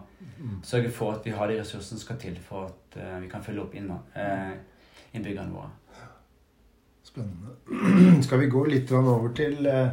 [0.65, 3.65] sørge for at vi har de ressursene som skal til for at vi kan følge
[3.65, 5.71] opp innbyggerne våre.
[7.13, 8.23] Spennende.
[8.27, 9.91] Skal vi gå litt over til eh,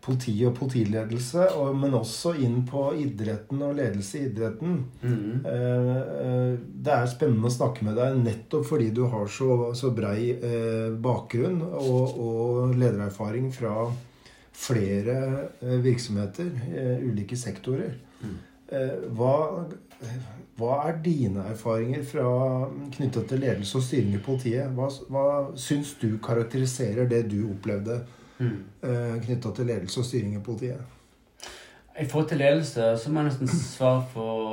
[0.00, 4.78] politi og politiledelse, men også inn på idretten og ledelse i idretten.
[5.02, 6.54] Mm eh,
[6.86, 10.36] Det er spennende å snakke med deg nettopp fordi du har så, så brei
[11.02, 13.88] bakgrunn og, og ledererfaring fra
[14.56, 15.16] flere
[15.82, 16.48] virksomheter,
[17.02, 17.98] ulike sektorer.
[18.22, 18.36] Mm.
[19.18, 19.34] Hva,
[20.56, 22.26] hva er dine erfaringer fra
[22.92, 24.72] knyttet til ledelse og styring i politiet?
[24.76, 25.24] Hva, hva
[25.60, 28.02] syns du karakteriserer det du opplevde
[28.38, 28.58] mm.
[28.88, 30.82] eh, knytta til ledelse og styring i politiet?
[31.96, 34.52] I forhold til ledelse så må jeg nesten svare for,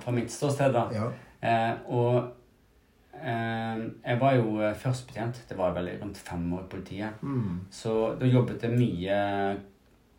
[0.00, 0.72] fra mitt ståsted.
[0.72, 0.86] da.
[0.92, 1.10] Ja.
[1.44, 5.44] Eh, og eh, jeg var jo førstbetjent.
[5.48, 7.22] Det var vel rundt fem år i politiet.
[7.22, 7.60] Mm.
[7.70, 9.20] Så da jobbet jeg mye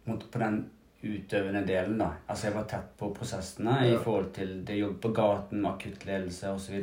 [0.06, 0.66] på den
[1.06, 1.98] utøvende delen.
[2.02, 2.10] da.
[2.28, 6.82] Altså Jeg var tett på prosessene i forhold til det jobb på gaten, akuttledelse osv.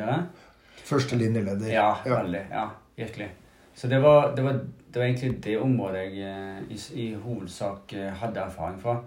[0.85, 1.69] Førstelinjeleder.
[1.73, 2.23] Ja, Ja.
[2.23, 2.47] veldig.
[2.51, 3.29] Ja, virkelig.
[3.75, 4.53] Så det var, det var,
[4.93, 8.99] det var egentlig det området jeg eh, i, i hovedsak eh, hadde erfaring fra.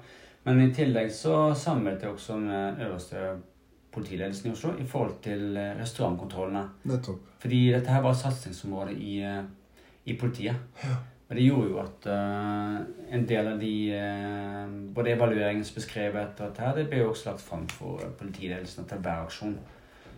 [0.44, 3.36] Men i tillegg så samarbeidet jeg også med øverste
[3.92, 6.64] politiledelsen i Oslo i forhold til eh, restaurantkontrollene.
[6.84, 7.22] Nettopp.
[7.40, 9.20] Fordi dette her var satsingsområdet i,
[10.06, 10.56] i politiet.
[11.26, 12.82] Og det gjorde jo at uh,
[13.18, 17.08] en del av de uh, både evalueringen som beskrev etter dette, her, det ble jo
[17.14, 19.56] også lagt fram for eh, politiledelsen etter hver aksjon.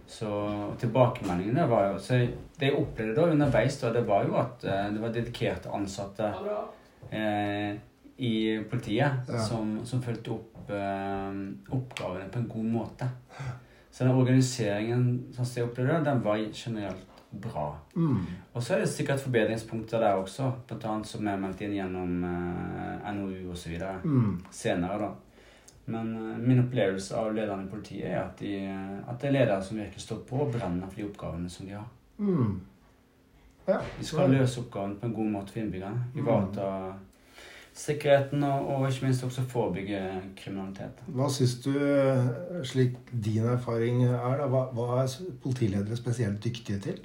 [0.07, 0.31] Så
[0.79, 2.19] tilbakemeldingene var jo så
[2.59, 6.33] Det jeg opplevde da underveis, da, det var jo at uh, det var dedikerte ansatte
[7.11, 7.79] eh,
[8.17, 8.35] i
[8.67, 9.39] politiet Ja.
[9.47, 13.05] som, som fulgte opp oppgavene på en god måte.
[13.87, 17.69] Så den organiseringen som jeg opplevde den var generelt bra.
[17.95, 18.25] Mm.
[18.53, 23.09] Og så er det sikkert forbedringspunkter der også, annet som er meldt inn gjennom eh,
[23.17, 23.77] NOU osv.
[24.03, 24.37] Mm.
[24.51, 24.99] senere.
[24.99, 25.11] da.
[25.85, 29.37] Men eh, min opplevelse av lederne i politiet er at, de, eh, at det er
[29.39, 31.87] ledere som virkelig står på og brenner for de oppgavene som de har.
[32.17, 32.57] Mm.
[33.67, 36.07] Ja, De skal løse oppgavene på en god måte for innbyggerne.
[36.15, 36.71] Ivareta
[37.77, 39.99] sikkerheten og, og ikke minst også forebygge
[40.39, 41.03] kriminalitet.
[41.13, 45.13] Hva syns du, eh, slik din erfaring er, da, hva, hva er
[45.43, 47.03] politiledere spesielt dyktige til?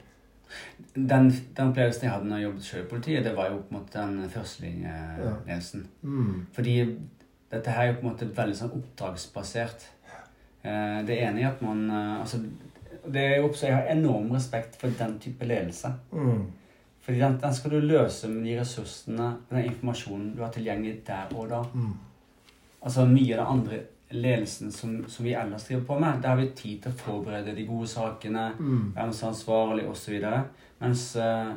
[0.95, 3.73] Den, den opplevelsen jeg hadde når jeg jobbet selv i politiet, det var jo på
[3.75, 5.87] en måte den førstelinjeledelsen.
[6.03, 6.47] Mm.
[6.53, 6.75] Fordi
[7.53, 9.87] dette her er jo på en måte veldig sånn oppdragsbasert.
[10.65, 12.43] Eh, Det ene er at man eh, altså,
[13.13, 15.93] det er jo også, Jeg har enorm respekt for den type ledelse.
[16.13, 16.45] Mm.
[17.03, 21.33] Fordi den, den skal du løse med de ressursene den informasjonen du har tilgjengelig der
[21.35, 21.63] og da.
[21.75, 21.97] Mm.
[22.83, 23.81] Altså Mye av det andre
[24.13, 27.55] ledelsen som, som vi ellers driver på med, der har vi tid til å forberede
[27.57, 28.93] de gode sakene, Mm.
[28.97, 30.19] hvem som er ansvarlig osv.
[30.81, 31.53] Mens eh,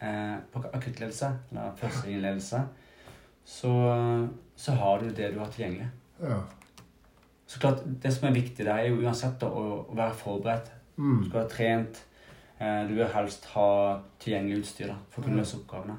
[0.00, 2.62] eh, på akuttledelse, eller førstelinjeledelse,
[3.44, 3.72] så,
[4.56, 5.88] så har du det du har tilgjengelig.
[6.22, 6.40] Ja.
[7.46, 10.70] Så klart, Det som er viktig der, er jo uansett da, å, å være forberedt.
[10.96, 11.24] Du Mm.
[11.28, 12.02] skal være trent.
[12.60, 15.94] Eh, du vil helst ha tilgjengelig utstyr da, for å kunne løse oppgavene.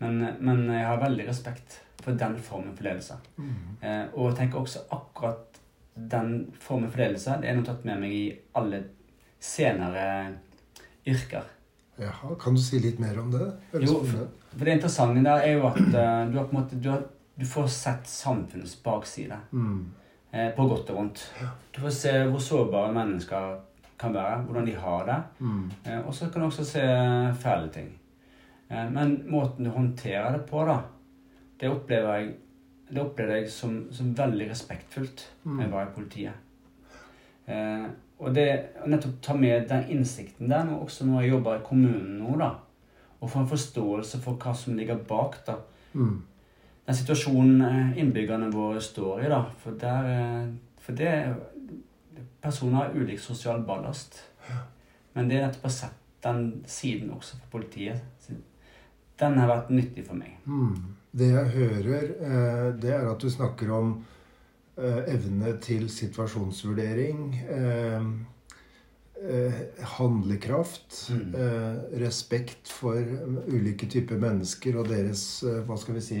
[0.00, 3.18] Men, men jeg har veldig respekt for den formen for ledelse.
[3.36, 3.54] Mm.
[3.80, 5.60] Eh, og jeg tenker også akkurat
[5.94, 8.24] den formen for ledelse det er noe tatt med meg i
[8.58, 8.80] alle
[9.38, 10.06] senere
[11.06, 11.50] yrker.
[12.00, 13.44] Jaha, kan du si litt mer om det?
[13.84, 14.24] Jo, for.
[14.54, 17.04] For det interessante der er jo at uh, du måte du, har,
[17.38, 19.38] du får sett samfunnets bakside.
[19.52, 19.84] Mm.
[20.34, 21.20] Eh, på godt og vondt.
[21.70, 23.52] Du får se hvor sårbare mennesker
[24.00, 25.18] kan være, hvordan de har det.
[25.38, 25.68] Mm.
[25.84, 26.82] Eh, og så kan du også se
[27.38, 27.92] fæle ting.
[28.68, 30.80] Eh, men måten du håndterer det på, da,
[31.60, 32.32] det opplever jeg,
[32.90, 36.32] det opplever jeg som, som veldig respektfullt når jeg var i politiet.
[37.46, 37.86] Eh,
[38.18, 38.46] og det
[38.84, 42.36] å nettopp ta med den innsikten der, og også når jeg jobber i kommunen nå,
[42.40, 42.50] da,
[43.20, 45.60] og få en forståelse for hva som ligger bak, da,
[45.94, 46.22] Mm.
[46.86, 49.44] den situasjonen eh, innbyggerne våre står i, da.
[49.62, 50.48] For, der, eh,
[50.82, 51.34] for det
[52.42, 54.18] Personer har ulik sosial ballast.
[55.14, 55.94] Men det er nettopp å sette
[56.26, 58.02] den siden også for politiet.
[59.20, 60.34] Den har vært nyttig for meg.
[60.44, 60.96] Mm.
[61.14, 63.90] Det jeg hører, eh, det er at du snakker om
[64.76, 67.34] eh, evne til situasjonsvurdering.
[67.54, 68.08] Eh,
[69.94, 70.96] handlekraft.
[71.14, 71.36] Mm.
[72.02, 72.98] Respekt for
[73.48, 75.22] ulike typer mennesker og deres
[75.64, 76.18] hva skal vi si,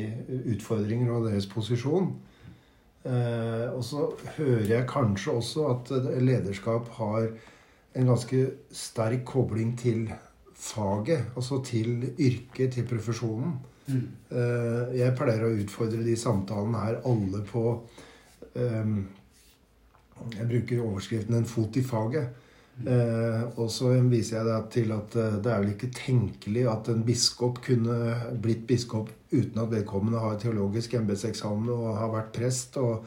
[0.54, 2.06] utfordringer og deres posisjon.
[3.04, 4.06] Og så
[4.38, 7.26] hører jeg kanskje også at lederskap har
[7.98, 10.06] en ganske sterk kobling til
[10.56, 13.58] faget, altså til yrket, til profesjonen.
[13.86, 14.06] Mm.
[14.32, 17.64] Eh, Jeg pleier å utfordre de samtalene her alle på
[18.54, 18.94] um,
[20.32, 22.40] Jeg bruker overskriften 'en fot i faget'.
[22.74, 26.88] Eh, og så viser jeg det til at eh, det er vel ikke tenkelig at
[26.90, 32.76] en biskop kunne blitt biskop uten at vedkommende har teologisk embetseksamen og har vært prest
[32.82, 33.06] og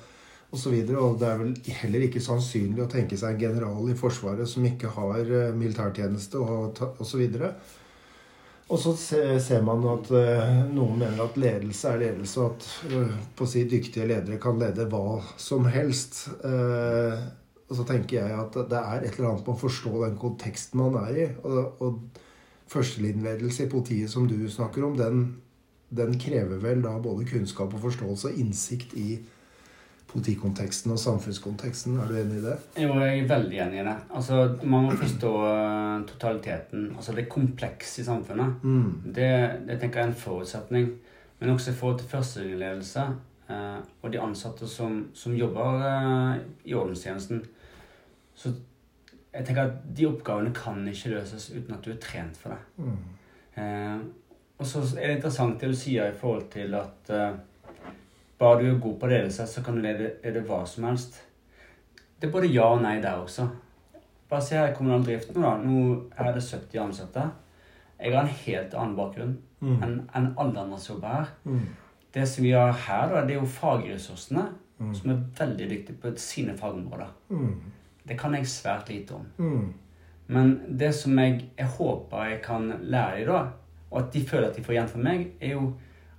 [0.56, 0.72] osv.
[0.72, 3.98] Og, så og det er vel heller ikke sannsynlig å tenke seg en general i
[4.00, 5.28] Forsvaret som ikke har
[5.60, 7.04] militærtjeneste og osv.
[7.04, 7.52] Og så
[8.76, 13.50] ser man at eh, noen mener at ledelse er ledelse, og at eh, på å
[13.50, 16.26] si dyktige ledere kan lede hva som helst.
[17.68, 20.80] Og så tenker jeg at det er et eller annet med å forstå den konteksten
[20.80, 21.26] man er i.
[21.48, 22.22] Og, og
[22.72, 25.26] førstelinjeledelse i politiet som du snakker om, den,
[25.90, 29.18] den, krever vel da både kunnskap og forståelse og innsikt i
[30.18, 32.00] politikonteksten og samfunnskonteksten.
[32.02, 32.56] Er du enig i det?
[32.82, 33.96] Jo, jeg er veldig enig i det.
[34.18, 36.88] Altså, Man må forstå eh, totaliteten.
[36.96, 38.64] Altså det komplekse i samfunnet.
[38.64, 39.14] Mm.
[39.16, 39.32] Det,
[39.68, 40.90] det, tenker jeg er en forutsetning.
[41.40, 43.06] Men også i forhold til førstelinjeledelse
[43.50, 47.46] eh, og de ansatte som, som jobber eh, i ordenstjenesten
[48.38, 48.54] så
[49.34, 52.60] jeg tenker at de oppgavene kan ikke løses uten at du er trent for det.
[52.78, 52.98] Mm.
[53.58, 54.00] Eh,
[54.58, 57.38] og så er det interessant det du sier i forhold til at eh,
[58.40, 61.22] bare du er god på ledelse, så kan du lede, lede hva som helst.
[62.20, 63.48] Det er både ja og nei der også.
[64.30, 65.56] Bare se her i kommunal drift nå, da.
[65.62, 65.84] Nå
[66.18, 67.26] er det 70 ansatte.
[67.98, 69.76] Jeg har en helt annen bakgrunn mm.
[69.82, 71.32] enn en alle andre som jobber her.
[71.48, 71.66] Mm.
[72.14, 74.46] Det som vi har her, da, det er jo fagressursene,
[74.78, 74.94] mm.
[75.00, 77.10] som er veldig dyktige på sine fagområder.
[77.30, 77.74] Mm.
[78.08, 79.26] Det kan jeg svært lite om.
[79.38, 79.74] Mm.
[80.28, 83.42] Men det som jeg, jeg, håper jeg kan lære dem, da,
[83.92, 85.70] og at de føler at de får igjen for meg, er jo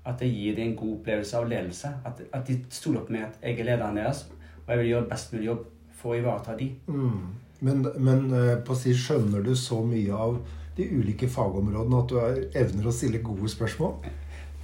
[0.08, 1.90] at jeg gir dem en god opplevelse av ledelse.
[2.08, 4.24] At, at de stoler på meg at jeg er lederen deres,
[4.64, 5.66] og jeg vil gjøre best mulig jobb
[5.98, 6.70] for å ivareta de.
[6.86, 7.26] Mm.
[7.66, 10.38] Men, men uh, på å si skjønner du så mye av
[10.78, 13.96] de ulike fagområdene at du er, evner å stille gode spørsmål?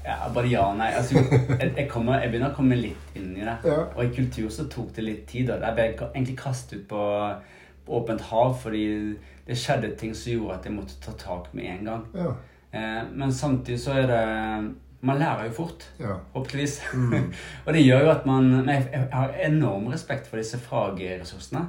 [0.04, 0.90] Ja, bare ja og nei.
[0.94, 3.56] Altså, jeg, jeg, kommer, jeg, begynner å komme litt inn i det.
[3.64, 3.80] Ja.
[3.96, 5.50] Og i kultur så tok det litt tid.
[5.50, 7.04] Og jeg ble egentlig kastet ut på,
[7.86, 8.84] på, åpent hav fordi
[9.44, 12.04] det skjedde ting som gjorde at jeg måtte ta tak med en gang.
[12.14, 12.34] Ja.
[12.74, 14.22] Eh, men samtidig så er det
[15.04, 16.18] Man lærer jo fort, ja.
[16.34, 16.80] håpeligvis.
[16.94, 17.32] Mm.
[17.66, 21.68] og det gjør jo at man Jeg har enorm respekt for disse fagressursene.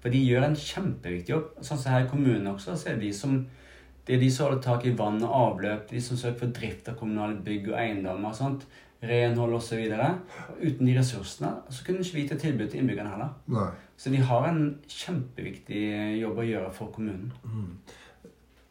[0.00, 1.50] For de gjør en kjempeviktig jobb.
[1.60, 3.42] Sånn som her i kommunen også, så er de som
[4.06, 6.88] det er de som holder tak i vann og avløp, de som søker for drift
[6.90, 8.32] av kommunale bygg og eiendommer.
[8.34, 8.64] sånt,
[9.02, 9.80] renhold osv.
[10.60, 13.32] Uten de ressursene så kunne ikke vi gitt et tilbud til innbyggerne heller.
[13.54, 13.68] Nei.
[14.00, 15.84] Så de har en kjempeviktig
[16.20, 17.32] jobb å gjøre for kommunen.
[17.44, 17.70] Mm.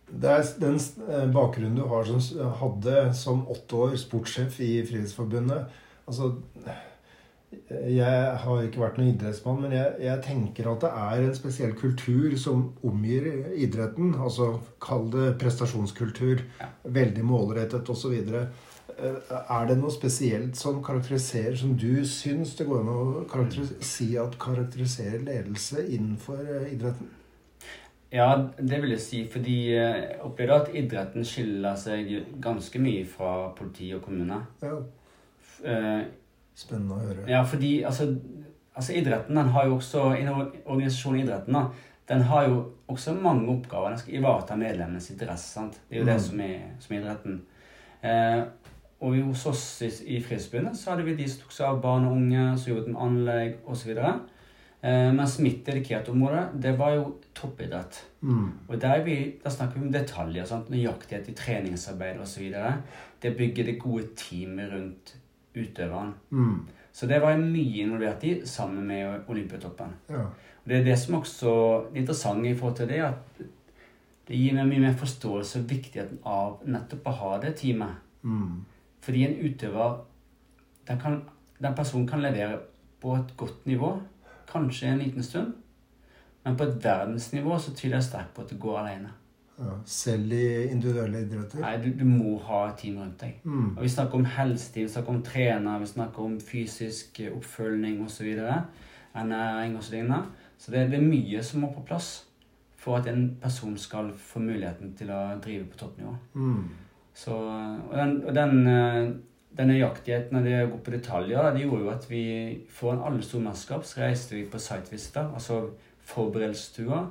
[0.09, 2.21] Det er den eh, bakgrunnen du har som,
[2.61, 5.67] hadde som åtte år sportssjef i Frihetsforbundet.
[6.09, 6.33] Altså,
[7.69, 11.75] jeg har ikke vært noen idrettsmann, men jeg, jeg, tenker at det er en spesiell
[11.77, 14.15] kultur som omgir idretten.
[14.21, 16.43] Altså kall det prestasjonskultur.
[16.99, 18.17] Veldig målrettet osv.
[18.99, 24.11] Eh, er det noe spesielt som karakteriserer, som du syns det går an å si
[24.19, 27.13] at karakteriserer ledelse innenfor eh, idretten?
[28.11, 29.23] Ja, det vil jeg si.
[29.29, 32.09] Fordi eh, jeg opplever at idretten skiller seg
[32.41, 34.41] ganske mye fra politi og kommune.
[34.63, 34.79] Ja.
[36.55, 37.27] Spennende å høre.
[37.29, 38.09] Ja, fordi altså,
[38.73, 41.67] altså idretten den har jo også Organisasjonen Idretten da,
[42.09, 43.89] den har jo også mange oppgaver.
[43.89, 45.53] Den skal ivareta medlemmenes interesse.
[45.53, 45.81] sant?
[45.89, 46.11] Det er jo mm.
[46.13, 47.41] det som er, som er idretten.
[48.01, 48.41] Eh,
[48.99, 52.07] og hos oss i, i Frihetsforbundet så hadde vi de som tok seg av barn
[52.07, 53.93] og unge, som jobbet med anlegg osv.
[54.81, 57.99] Eh, mens mitt dedikerte område, det var jo toppidrett.
[58.21, 58.51] Mm.
[58.67, 60.45] Og der, vi, der, snakker vi om detaljer.
[60.45, 60.69] sant?
[60.71, 62.53] Nøyaktighet i treningsarbeid osv.
[63.21, 65.15] Det bygger det gode teamet rundt
[65.55, 66.13] utøveren.
[66.29, 66.67] Mm.
[66.91, 69.95] Så det var jeg mye involvert i sammen med Olympiatoppen.
[70.09, 70.25] Ja.
[70.63, 73.41] Og det er det som også er interessant i forhold til det, at
[74.29, 77.99] det gir meg mye mer forståelse av viktigheten av nettopp å ha det teamet.
[78.21, 78.63] Mm.
[79.01, 79.99] Fordi en utøver
[80.87, 81.21] den, kan,
[81.59, 82.59] den personen kan levere
[83.01, 83.93] på et godt nivå,
[84.51, 85.53] kanskje en liten stund,
[86.45, 89.11] men på et verdensnivå så tviler jeg sterkt på at det går alene.
[89.59, 91.59] Ja, selv i individuelle idretter?
[91.59, 93.41] Nei, du, du, må ha et team rundt deg.
[93.43, 93.73] Mm.
[93.75, 98.29] Og Vi snakker om helsetid, vi snakker om trener, vi snakker om fysisk oppfølging osv.
[99.19, 99.89] Ernæring osv.
[99.89, 100.21] Så, videre.
[100.57, 102.11] så det, det, er mye som må på plass
[102.79, 106.15] for at en person skal få muligheten til å drive på toppnivå.
[106.39, 106.69] Mm.
[107.19, 109.09] Så, og den, og den, eh,
[109.57, 112.23] den nøyaktigheten av det å gå på detaljer det gjorde jo at vi
[112.69, 115.63] foran alle store mesterskap så reiste vi på sitevisiter, altså
[116.09, 117.07] forberedelsestuer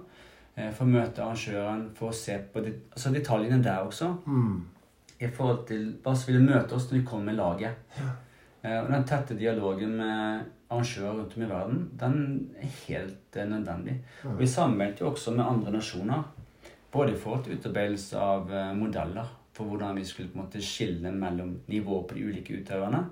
[0.59, 4.11] Eh, for å møte arrangøren, for å se på det, altså detaljene der også.
[4.27, 4.57] Mm.
[5.18, 7.98] I forhold til hva som ville møte oss når vi kom med laget.
[7.98, 8.11] Ja.
[8.62, 12.18] Eh, og den tette dialogen med arrangører rundt om i verden, den
[12.59, 13.98] er helt eh, nødvendig.
[14.24, 14.33] Mm.
[14.35, 16.27] Og vi sammeldte jo også med andre nasjoner.
[16.90, 19.27] Både i forhold til utarbeidelse av modeller
[19.59, 23.03] for hvordan vi skulle på en måte skille mellom nivået på de ulike utøverne.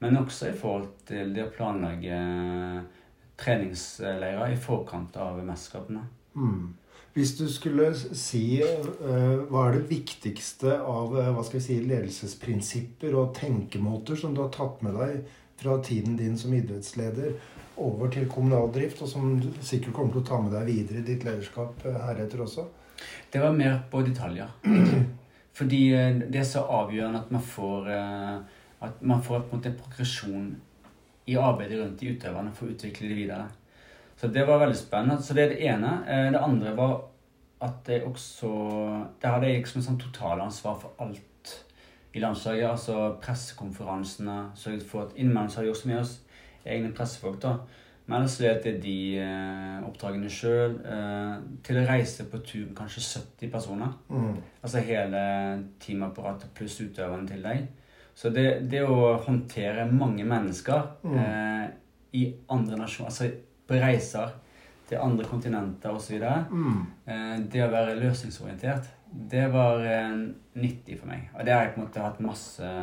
[0.00, 2.20] Men også i forhold til det å planlegge
[3.40, 6.06] treningsleirer i forkant av mesterskapene.
[6.36, 6.70] Mm.
[7.12, 11.78] Hvis du skulle si uh, hva er det viktigste av uh, hva skal vi si,
[11.90, 15.24] ledelsesprinsipper og tenkemåter som du har tatt med deg
[15.60, 17.34] fra tiden din som idrettsleder
[17.80, 21.00] over til kommunal drift, og som du sikkert kommer til å ta med deg videre
[21.00, 22.66] i ditt lederskap heretter også?
[23.32, 24.52] Det var mer på detaljer.
[25.56, 25.82] Fordi
[26.30, 27.88] det er så avgjørende at man får
[28.80, 30.50] at man får på en måte en progresjon
[31.28, 33.48] i arbeidet rundt de utøverne for å utvikle det videre.
[34.20, 35.22] Så det var veldig spennende.
[35.22, 35.92] Så det er det ene.
[36.08, 36.96] Eh, det andre var
[37.60, 38.48] at jeg også
[39.20, 41.52] Der hadde jeg liksom et sånn totalansvar for alt
[42.14, 42.70] i landslaget.
[42.70, 44.38] Altså pressekonferansene.
[44.56, 46.14] Sørget for at innimellom så hadde vi også med oss
[46.64, 47.42] egne pressefolk.
[47.42, 47.56] da.
[48.10, 50.72] Men ellers det jeg de eh, oppdragene sjøl.
[50.82, 53.92] Eh, til å reise på tur kanskje 70 personer.
[54.10, 54.32] Mm.
[54.64, 55.20] Altså hele
[55.78, 57.68] teamapparatet pluss utøverne til deg.
[58.18, 61.18] Så det, det, å håndtere mange mennesker mm.
[61.22, 61.66] eh,
[62.18, 63.30] i andre nasjoner Altså
[63.70, 64.34] på reiser
[64.90, 66.18] til andre kontinenter osv.
[66.50, 66.80] Mm.
[67.06, 68.90] Eh, det å være løsningsorientert,
[69.30, 70.16] det var eh,
[70.58, 71.30] nyttig for meg.
[71.36, 72.74] Og det har jeg på en måte hatt masse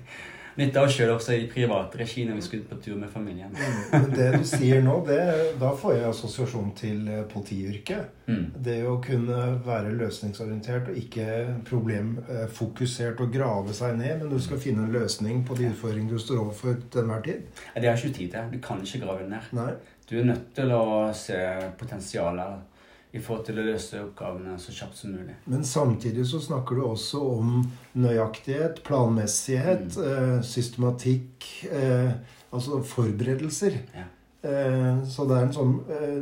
[0.58, 3.52] nytte av sjøl også i privat regi når vi skulle på tur med familien.
[3.54, 5.20] Mm, men det du sier nå, det,
[5.60, 8.20] da får jeg assosiasjon til eh, politiyrket.
[8.28, 8.44] Mm.
[8.66, 11.26] Det å kunne være løsningsorientert og ikke
[11.68, 16.22] problemfokusert og grave seg ned, men du skal finne en løsning på de utfordringene du
[16.22, 17.50] står overfor til enhver tid.
[17.72, 18.54] Ja, det har ikke tid til.
[18.54, 19.50] Du kan ikke grave ned.
[19.56, 19.72] Nei.
[20.04, 20.86] Du er nødt til å
[21.16, 21.38] se
[21.80, 22.73] potensialet
[23.14, 25.36] i forhold til å løse oppgavene så kjapt som mulig.
[25.50, 27.60] Men samtidig så snakker du også om
[27.94, 30.08] nøyaktighet, planmessighet, mm.
[30.10, 32.16] eh, systematikk eh,
[32.54, 33.80] Altså forberedelser.
[33.96, 34.04] Ja.
[34.46, 35.72] Eh, så det er en sånn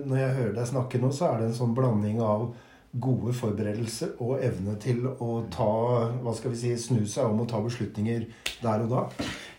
[0.08, 2.46] Når jeg hører deg snakke nå, så er det en sånn blanding av
[2.92, 5.68] gode forberedelser og evne til å ta
[6.20, 8.26] hva skal vi si, snu seg om å ta beslutninger
[8.60, 9.04] der og da.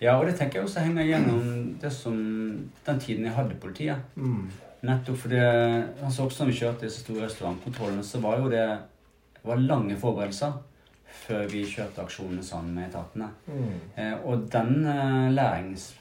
[0.02, 1.48] Ja, og det tenker jeg også henger gjennom
[1.82, 2.20] det som,
[2.86, 4.06] den tiden jeg hadde i politiet.
[4.14, 4.52] Mm.
[4.84, 8.68] Nettopp fordi altså også når vi kjørte disse store restaurantkontrollene, så var jo det,
[9.38, 10.58] det var lange forberedelser
[11.24, 13.30] før vi kjørte aksjonene sammen med etatene.
[13.48, 13.76] Mm.
[13.96, 15.94] Eh, og den eh, lærings...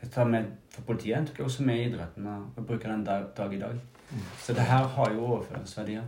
[0.00, 3.24] Jeg tar med for politiet tok jeg også med i idretten og bruker den dag,
[3.36, 3.74] dag i dag.
[4.10, 4.22] Mm.
[4.42, 6.02] Så det her har jo overføringsverdier.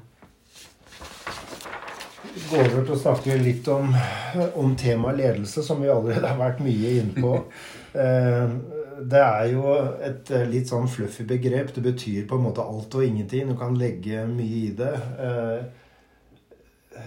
[2.35, 3.91] Vi går over til å snakke litt om,
[4.57, 7.35] om temaet ledelse, som vi allerede har vært mye inne på.
[8.05, 8.55] eh,
[9.01, 9.63] det er jo
[10.05, 11.73] et eh, litt sånn fluffy begrep.
[11.75, 13.53] Det betyr på en måte alt og ingenting.
[13.53, 14.93] Du kan legge mye i det.
[15.27, 15.63] Eh,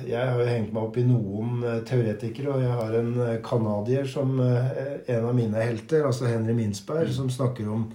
[0.10, 3.14] jeg har jo hengt meg opp i noen eh, teoretikere, og jeg har en
[3.46, 7.88] canadier som en av mine helter, altså Henry Minsberg, som snakker om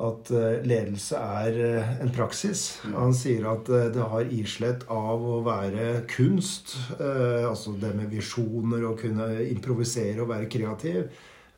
[0.00, 0.30] at
[0.64, 1.56] ledelse er
[2.00, 2.78] en praksis.
[2.94, 9.02] Han sier at det har islett av å være kunst, altså det med visjoner og
[9.02, 11.10] kunne improvisere og være kreativ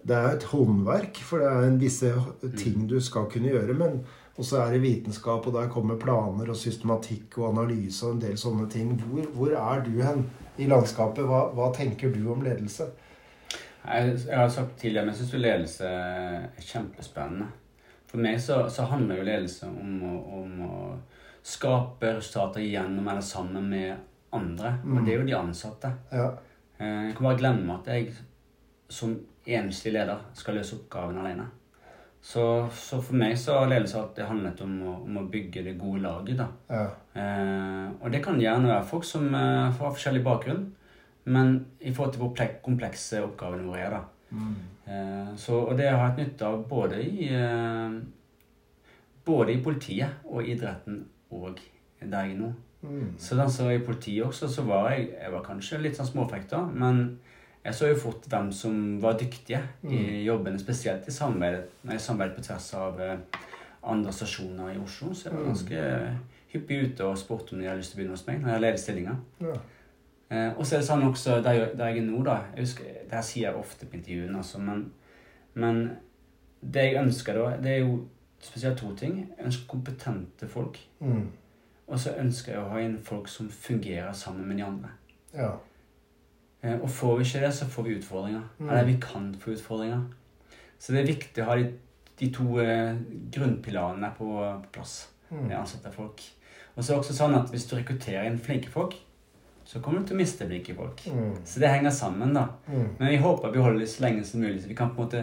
[0.03, 2.11] det er et håndverk, for det er en visse
[2.59, 3.77] ting du skal kunne gjøre.
[3.79, 4.01] Men
[4.41, 8.38] også er det vitenskap, og der kommer planer og systematikk og analyse og en del
[8.41, 8.95] sånne ting.
[9.01, 10.27] Hvor, hvor er du hen
[10.59, 11.25] i landskapet?
[11.29, 12.88] Hva, hva, tenker du om ledelse?
[13.85, 17.51] Jeg, jeg har sagt tidligere, men jeg syns ledelse er kjempespennende.
[18.11, 20.77] For meg så, så handler jo ledelse om å, om å,
[21.43, 23.97] skape resultater gjennom eller sammen med
[24.31, 24.77] andre.
[24.85, 24.93] Mm.
[24.95, 25.88] Og det er jo de ansatte.
[26.12, 26.29] Ja.
[26.79, 28.12] Eh, jeg kan bare glemme at jeg
[28.93, 31.48] som enslig leder skal løse oppgaven alene.
[32.22, 32.42] Så,
[32.78, 36.05] så, for meg så har ledelse alltid handlet om å, om å, bygge det gode
[36.05, 36.38] laget.
[36.38, 36.46] da.
[36.70, 36.85] Ja.
[37.18, 40.68] Eh, og det kan gjerne være folk som eh, har forskjellig bakgrunn,
[41.35, 43.96] men i forhold til hvor komplekse oppgavene våre er.
[43.96, 44.02] da.
[44.31, 44.55] Mm.
[44.87, 47.98] Eh, så, og det har jeg hatt nytte av både i, eh,
[49.26, 51.02] både i politiet og idretten
[51.35, 51.59] og
[52.02, 52.52] der jeg nå.
[52.83, 53.12] Mm.
[53.18, 56.48] Så den var i politiet også, så var jeg, jeg var kanskje litt sånn småfrekk
[56.50, 57.05] da, men
[57.64, 60.22] jeg så jo fort hvem som var dyktige i mm.
[60.27, 63.18] jobbene, spesielt i samarbeid, på tvers av eh,
[63.83, 65.12] andre stasjoner i Oslo.
[65.14, 65.51] Så jeg var mm.
[65.53, 65.85] ganske
[66.53, 68.64] hyppig ute og spurte om de hadde lyst til å begynne hos meg når jeg
[68.64, 69.14] leder stillinga.
[69.46, 69.59] Ja.
[70.33, 72.66] Eh, og så er det sånn også der jeg, der jeg er nå, da jeg
[72.66, 74.87] husker, Det her sier jeg ofte på intervjuene, altså, men,
[75.55, 75.83] men,
[76.62, 77.96] det jeg ønsker da, det er jo
[78.42, 79.18] spesielt to ting.
[79.37, 80.79] Jeg ønsker kompetente folk.
[81.01, 81.27] Mm.
[81.87, 84.92] Og så ønsker jeg å ha inn folk som fungerer sammen med de andre.
[85.35, 85.51] Ja.
[86.62, 88.42] Eh, og får vi ikke det, så får vi utfordringer.
[88.59, 88.68] Mm.
[88.68, 90.03] Eller vi kan få utfordringer.
[90.79, 91.70] Så det er viktig å ha de,
[92.18, 92.94] de to eh,
[93.35, 94.31] grunnpilarene på,
[94.64, 94.96] på plass
[95.31, 95.46] mm.
[95.46, 96.23] med ansatte folk.
[96.75, 98.96] Og så er det også sånn at hvis du rekrutterer inn flinke folk,
[99.65, 101.04] så kommer du til å miste flinke folk.
[101.06, 101.37] Mm.
[101.46, 102.48] Så det henger sammen, da.
[102.67, 102.88] Mm.
[102.98, 105.06] Men vi håper vi holder det så lenge som mulig, så vi kan på en
[105.06, 105.23] måte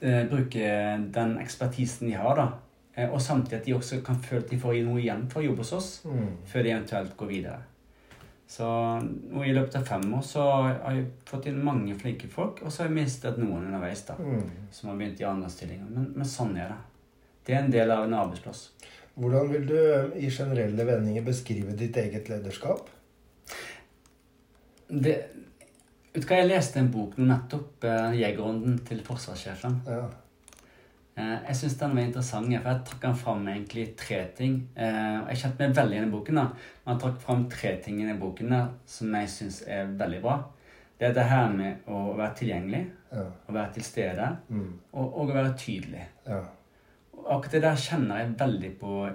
[0.00, 0.72] eh, bruke
[1.14, 2.48] den ekspertisen de har, da.
[2.94, 5.46] Eh, og samtidig at de også kan føle at de får noe igjen for å
[5.48, 6.26] jobbe hos oss, mm.
[6.50, 7.62] før de eventuelt går videre.
[8.46, 8.66] Så
[9.44, 12.84] i løpet av fem år så har jeg fått inn mange flinke folk, og så
[12.84, 14.50] har jeg mistet noen underveis da, mm.
[14.74, 15.88] som har begynt i andre stillinger.
[15.90, 16.80] Men, men, sånn er det.
[17.44, 18.66] Det er en del av en arbeidsplass.
[19.14, 22.90] Hvordan vil du eh, i generelle vendinger beskrive ditt eget lederskap?
[24.88, 25.14] Det,
[26.12, 29.80] vet du hva, Jeg leste en bok nå nettopp, uh, 'Jegerånden til forsvarssjefen'.
[29.88, 30.08] Ja.
[31.16, 34.56] Uh, jeg syns den var interessant, for jeg trakk den fram egentlig tre ting.
[34.76, 36.34] Uh, jeg kjente meg veldig igjen i boken.
[36.40, 36.44] da,
[36.84, 40.40] men jeg trakk fram tre ting i boken da, som jeg syns er veldig bra.
[40.98, 42.84] Det er det her med å være tilgjengelig,
[43.14, 43.24] Ja.
[43.48, 44.72] å være til stede, Mm.
[44.92, 46.02] og, og å være tydelig.
[46.26, 46.40] Ja.
[47.28, 49.08] Akkurat det der kjenner jeg veldig på,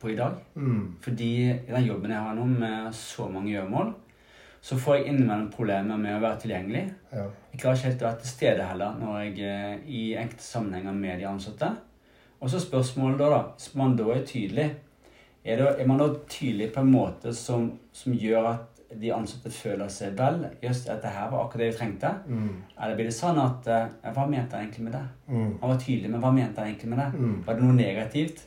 [0.00, 0.36] på i dag.
[0.54, 0.96] Mm.
[1.00, 3.94] Fordi i den jobben jeg har nå med så mange gjøremål,
[4.60, 6.82] så får jeg innimellom problemer med å være tilgjengelig.
[7.12, 7.24] Ja.
[7.52, 10.96] Jeg klarer ikke helt å være til stede heller når jeg er i enkelte sammenhenger
[10.96, 11.70] med de ansatte.
[12.40, 14.68] Og så spørsmålet da, da hvis man da er tydelig,
[15.44, 19.52] er, det, er man da tydelig på en måte som, som gjør at de ansatte
[19.54, 20.42] føler seg vel?
[20.64, 22.10] Just dette her var akkurat det vi trengte.
[22.28, 22.54] Mm.
[22.76, 25.04] Eller blir det sånn at eh, Hva mente jeg egentlig med det?
[25.30, 25.52] Mm.
[25.62, 27.10] Han var tydelig, men hva mente han egentlig med det?
[27.16, 27.36] Mm.
[27.46, 28.42] Var det noe negativt?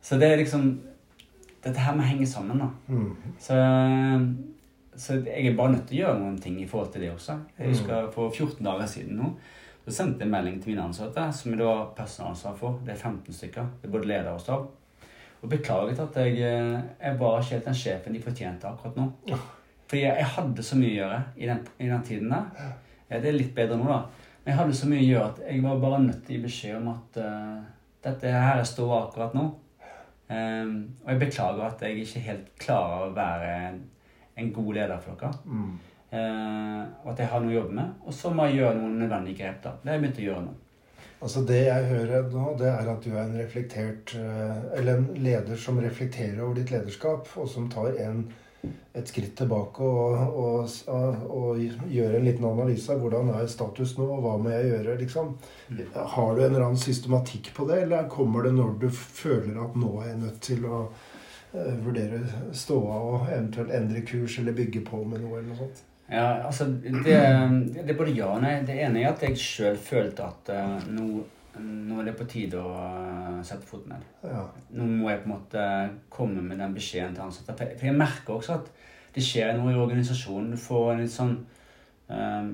[0.00, 0.70] Så det er liksom
[1.60, 2.70] Dette her må henge sammen, da.
[2.88, 3.34] Mm.
[3.36, 3.56] Så,
[4.96, 7.36] så jeg er bare nødt til å gjøre noen ting i forhold til det også.
[7.58, 9.34] Jeg husker For 14 dager siden nå
[9.84, 12.76] så sendte jeg en melding til mine ansatte, som jeg da har personalansvar for.
[12.84, 13.70] Det er 15 stykker.
[13.80, 14.68] Det er både leder og stab.
[15.40, 19.06] Og beklaget at jeg, eh, jeg var ikke helt den sjefen de fortjente akkurat nå.
[19.88, 22.68] Fordi jeg, jeg hadde så mye å gjøre i den, i den tiden der.
[23.08, 24.28] Det er litt bedre nå, da.
[24.44, 26.44] Men jeg hadde så mye å gjøre at jeg var bare nødt til å gi
[26.44, 27.56] beskjed om at uh,
[28.04, 29.46] dette her er ståa akkurat nå.
[30.30, 33.54] Um, og jeg beklager at jeg ikke helt klarer å være
[34.40, 35.32] en, god leder for dere.
[35.44, 35.78] Mm.
[36.10, 37.94] Eh, og at jeg har noe å jobbe med.
[38.06, 39.62] Og så må jeg gjøre noen nødvendige grep.
[39.62, 39.76] da.
[39.78, 40.58] Det har jeg begynt å gjøre nå.
[41.20, 45.10] Altså Det jeg hører nå, det er at du er en reflektert eh, Eller en
[45.20, 48.22] leder som reflekterer over ditt lederskap, og som tar en,
[48.96, 50.78] et skritt tilbake og, og,
[51.28, 51.60] og,
[51.92, 55.34] gjør en liten analyse av hvordan er status nå, og hva må jeg gjøre, liksom.
[55.92, 59.76] Har du en eller annen systematikk på det, eller kommer det når du føler at
[59.76, 60.82] nå er jeg nødt til å
[61.52, 62.20] vurdere
[62.54, 65.82] ståa og eventuelt endre kurs eller bygge på med noe eller noe sånt?
[66.10, 68.56] Ja, altså, det, det er både ja og nei.
[68.66, 71.06] Det ene er at jeg sjøl følte at uh, nå,
[71.62, 74.08] nå er det på tide å uh, sette foten ned.
[74.26, 74.42] Ja.
[74.74, 75.66] Nå må jeg på en måte
[76.10, 77.54] komme med den beskjeden til ansatte.
[77.54, 78.72] For jeg, for jeg merker også at
[79.14, 80.50] det skjer noe i organisasjonen.
[80.54, 81.36] Du får en litt sånn
[82.10, 82.50] uh,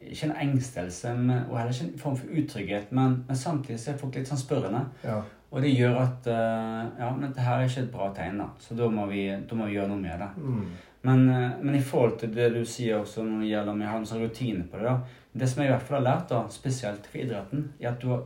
[0.00, 3.92] Ikke en engstelse, men, og heller ikke en form for utrygghet, men, men samtidig så
[3.92, 4.86] er folk litt sånn spørrende.
[5.04, 5.20] ja.
[5.50, 8.48] Og det gjør at eh, Ja, men dette her er ikke et bra tegn, da.
[8.60, 10.28] Så da må vi, da må vi gjøre noe med det.
[10.36, 10.66] Mm.
[11.08, 13.88] Men, eh, men i forhold til det du sier også når det gjelder om jeg
[13.88, 14.98] har en sånn rutine på det da,
[15.38, 18.08] Det som jeg i hvert fall har lært, da, spesielt for idretten, er at du
[18.08, 18.22] har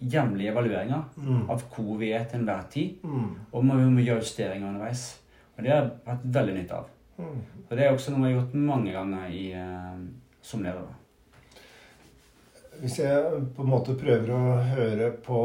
[0.00, 1.50] jevnlige evalueringer Mm.
[1.50, 3.34] av hvor vi er til enhver tid, Mm.
[3.52, 5.20] og vi må gjøre justeringer underveis.
[5.56, 6.86] Og det har jeg hatt veldig nytte av.
[7.18, 7.40] Mm.
[7.70, 9.98] Og det er også noe jeg har gjort mange ganger i, eh,
[10.42, 10.80] som leder.
[10.80, 10.94] da.
[12.80, 15.40] Hvis jeg på en måte prøver å høre på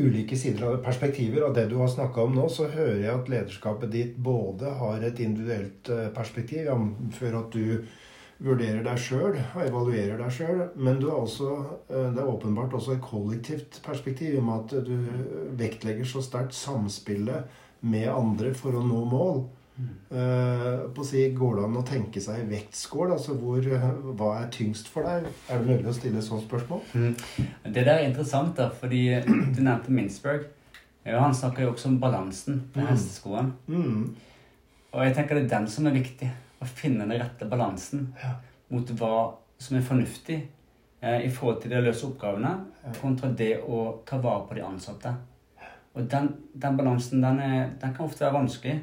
[0.00, 3.32] ulike sider av perspektiver av det du har snakka om nå, så hører jeg at
[3.32, 7.20] lederskapet ditt både har et individuelt eh, perspektiv, jf.
[7.28, 7.82] at du
[8.40, 11.50] vurderer deg sjøl og evaluerer deg sjøl, men du har også,
[11.90, 16.24] eh, det er åpenbart også et kollektivt perspektiv i og med at du vektlegger så
[16.24, 19.44] sterkt samspillet med andre for å nå mål.
[20.10, 23.12] Eh, på å si, Går det an å tenke seg vektskål?
[23.14, 23.60] Altså hvor,
[24.18, 25.28] hva er tyngst for deg?
[25.48, 26.80] Er det mulig å stille et sånt spørsmål?
[27.64, 29.04] Det der er interessant, da, fordi
[29.54, 30.48] du nevnte Mintzberg.
[31.06, 32.86] Ja, han snakker jo også om balansen på Mm.
[32.90, 33.52] hesteskoen.
[33.68, 34.14] Mm.
[34.92, 36.28] Og jeg tenker det er den som er viktig.
[36.60, 38.34] Å finne den rette balansen Ja.
[38.70, 40.42] mot hva som er fornuftig
[41.02, 42.50] eh, i forhold til det å løse oppgavene,
[42.84, 42.92] Ja.
[43.00, 45.14] kontra det å ta vare på de ansatte.
[45.96, 48.80] Og den, den balansen den, er, den kan ofte være vanskelig.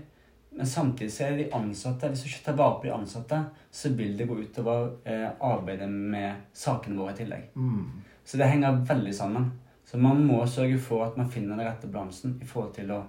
[0.58, 2.10] Men samtidig så er de ansatte.
[2.10, 3.42] Hvis du ikke tar vare på de ansatte,
[3.72, 7.52] så vil det gå utover eh, arbeidet med sakene våre i tillegg.
[7.54, 8.02] Mm.
[8.26, 9.52] Så det henger veldig sammen.
[9.86, 13.04] Så man må sørge for at man finner den rette balansen i forhold til å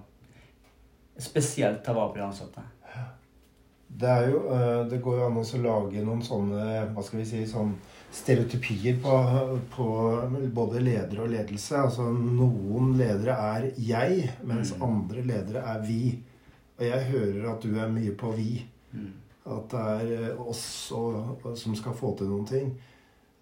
[1.19, 2.61] spesielt ta vare på de ansatte.
[3.89, 7.25] Det, er jo, eh, det går jo an å lage noen sånne hva skal vi
[7.25, 7.73] si, sånn
[8.13, 9.15] stereotypier på,
[9.73, 9.87] på
[10.53, 11.81] både ledere og ledelse.
[11.81, 14.83] Altså Noen ledere er 'jeg', mens Mm.
[14.83, 16.17] andre ledere er 'vi'.
[16.79, 18.61] Og jeg hører at du er mye på 'vi'.
[18.93, 19.09] Mm.
[19.49, 22.71] At det er eh, oss og, og, som skal få til noen ting.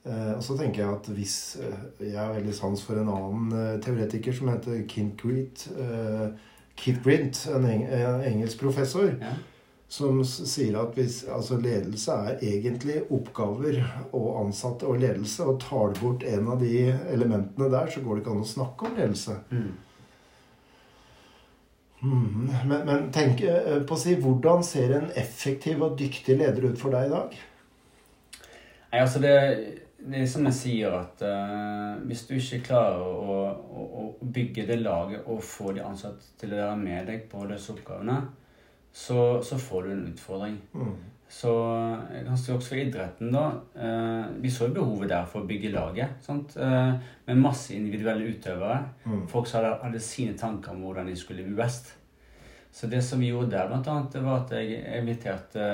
[0.06, 3.52] Eh, og så tenker jeg at hvis eh, Jeg har veldig sans for en annen
[3.52, 5.68] eh, teoretiker som heter Kint Greet.
[5.78, 6.30] Eh,
[6.78, 9.34] Kit Brint, en, eng en engelsk professor, Ja.
[9.90, 13.80] som sier at hvis, altså ledelse er egentlig oppgaver
[14.14, 15.44] og ansatte og ledelse.
[15.44, 18.54] Og tar du bort en av de elementene der, så går det ikke an å
[18.54, 19.40] snakke om ledelse.
[19.52, 19.72] Mm.
[22.00, 22.50] Mhm.
[22.66, 26.80] Men, men tenk eh, på å si, hvordan ser en effektiv og dyktig leder ut
[26.80, 27.38] for deg i dag?
[28.92, 29.34] Nei, altså det,
[30.00, 34.68] det er som jeg sier, at uh, hvis du ikke klarer å, å, å, bygge
[34.70, 38.22] det laget og få de ansatte til å være med deg på disse oppgavene,
[38.94, 40.56] så, så får du en utfordring.
[40.78, 40.96] Mm.
[41.30, 41.52] Så
[42.24, 43.46] ganske kan også for idretten, da.
[43.76, 46.30] Eh, vi så jo behovet der for å bygge laget.
[46.56, 46.96] Uh,
[47.28, 48.80] med masse individuelle utøvere.
[49.06, 49.26] Mm.
[49.28, 51.92] Folk som hadde, hadde, sine tanker om hvordan de skulle bli best.
[52.72, 55.68] Så det som vi gjorde der, blant annet, det var at jeg inviterte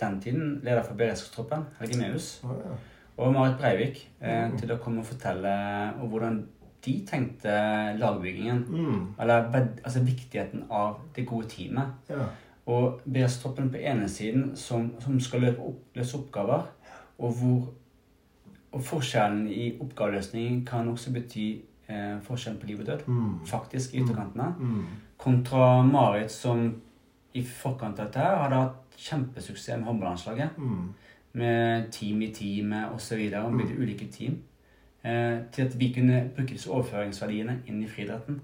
[0.00, 2.74] den tiden leder for beredskapstroppen, Helge Meus, oh, ja.
[3.16, 4.58] og Marit Breivik, eh, mm.
[4.60, 5.52] til å komme og fortelle
[5.96, 6.42] om hvordan
[6.86, 7.54] de tenkte
[7.98, 8.66] lagbyggingen.
[8.68, 8.98] Mm.
[9.18, 12.12] Eller altså, viktigheten av det gode teamet.
[12.12, 12.28] Ja.
[12.66, 16.66] Og beredskapstroppen på ene siden som, som skal opp, løse oppgaver,
[17.18, 17.66] og hvor
[18.76, 21.46] og forskjellen i oppgaveløsningen kan også bety
[21.88, 23.06] eh, forskjellen på liv og død.
[23.06, 23.46] Mm.
[23.46, 24.54] Faktisk, i ytterkantene.
[24.58, 24.66] Mm.
[24.66, 24.84] mm.
[25.16, 26.74] Kontra Marit, som
[27.34, 30.58] i forkant av dette her hadde hatt kjempesuksess med håndballandslaget.
[30.58, 30.84] Mm.
[31.32, 33.22] Med team i teamet osv.
[33.30, 33.82] Med mm.
[33.82, 34.42] ulike team.
[35.04, 38.40] Eh, til at vi kunne bruke disse overføringsverdiene inn i friidretten.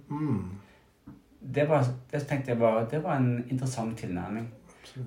[1.43, 4.47] Det, var, det tenkte jeg var, det var en interessant tilnærming.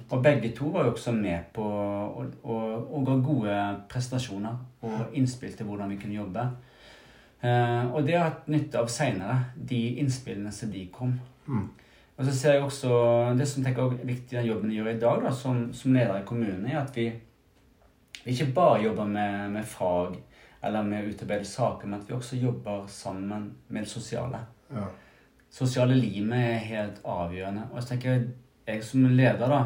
[0.09, 3.57] Og begge to var jo også med på å ga gode
[3.91, 4.55] prestasjoner
[4.85, 6.45] og innspill til hvordan vi kunne jobbe.
[7.45, 11.11] Uh, og det har jeg hatt nytte av seinere, de innspillene som de kom.
[11.45, 11.67] Mm.
[12.15, 12.89] Og så ser jeg også
[13.37, 16.21] Det som tenker er viktig den jobben vi gjør i dag da, som, som leder
[16.21, 17.09] i kommunen, er at vi,
[18.23, 20.15] vi ikke bare jobber med, med, fag
[20.65, 24.39] eller med å utarbeide saker, men at vi også jobber sammen med det sosiale.
[24.73, 24.87] Ja.
[25.55, 27.69] Sosiale limet er helt avgjørende.
[27.71, 28.17] Og jeg tenker
[28.65, 29.63] jeg, som leder, da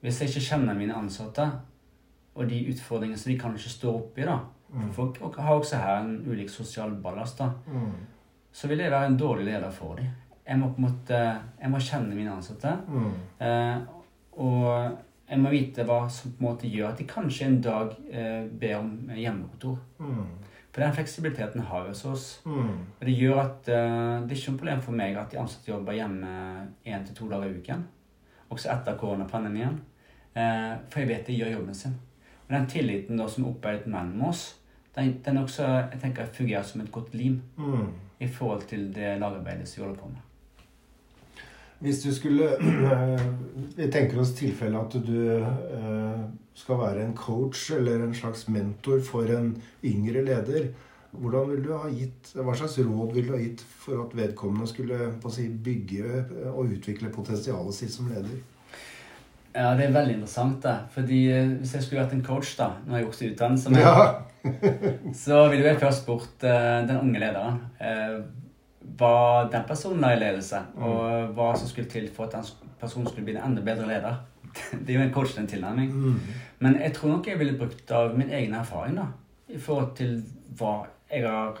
[0.00, 1.46] Hvis jeg ikke kjenner mine ansatte
[2.36, 4.36] og de utfordringene som de kanskje står oppi, da
[4.68, 4.90] mm.
[4.92, 7.48] For folk har også her en ulik sosial ballast, da.
[7.66, 7.94] Mm.
[8.52, 10.10] Så vil jeg være en dårlig leder for dem
[10.46, 11.20] jeg må på en måte
[11.60, 12.72] Jeg må kjenne mine ansatte.
[12.88, 13.12] Mm.
[13.42, 13.76] Eh,
[14.42, 17.94] og jeg må vite hva som på en måte gjør at de kanskje en dag
[18.10, 19.80] eh, ber om hjemmekontor.
[19.98, 20.28] Mm.
[20.76, 22.24] For den fleksibiliteten har vi hos oss.
[22.44, 22.72] Mm.
[23.00, 25.70] Og det gjør at uh, det er ikke noe problem for meg at de ansatte
[25.70, 26.32] jobber hjemme
[26.84, 27.86] én til to dager i uken.
[28.52, 29.78] Også etter koronapandemien.
[30.36, 31.96] Uh, for jeg vet de gjør jobben sin.
[32.44, 34.44] Og den tilliten da som er opparbeidet mellom oss,
[34.98, 37.88] den, den også jeg tenker fungerer som et godt lim mm.
[38.20, 40.25] i forhold til det lagarbeidet som vi holder på med.
[41.78, 42.56] Hvis du skulle
[43.76, 46.24] Vi tenker oss tilfellet at du eh,
[46.56, 49.50] skal være en coach eller en slags mentor for en
[49.84, 50.70] yngre leder.
[51.16, 54.68] Hvordan vil du ha gitt, Hva slags råd vil du ha gitt for at vedkommende
[54.68, 58.40] skulle si, bygge og utvikle potensialet sitt som leder?
[59.56, 60.62] Ja, Det er veldig interessant.
[60.64, 60.78] da.
[60.92, 64.08] Fordi eh, Hvis jeg skulle vært en coach, da, når jeg gjorde utdannelse, ja.
[65.26, 66.44] så ville jeg først spurt
[66.88, 67.56] den unge lederen.
[68.96, 70.82] Hva den personen har i ledelse, mm.
[70.86, 74.18] og hva som skulle til for at den personen skulle bli en enda bedre leder.
[74.72, 75.92] Det er jo en coachende tilnærming.
[75.92, 76.20] Mm.
[76.64, 79.10] Men jeg tror nok jeg ville brukt av min egen erfaring da,
[79.48, 80.20] i forhold til
[80.56, 80.76] hva
[81.10, 81.58] jeg har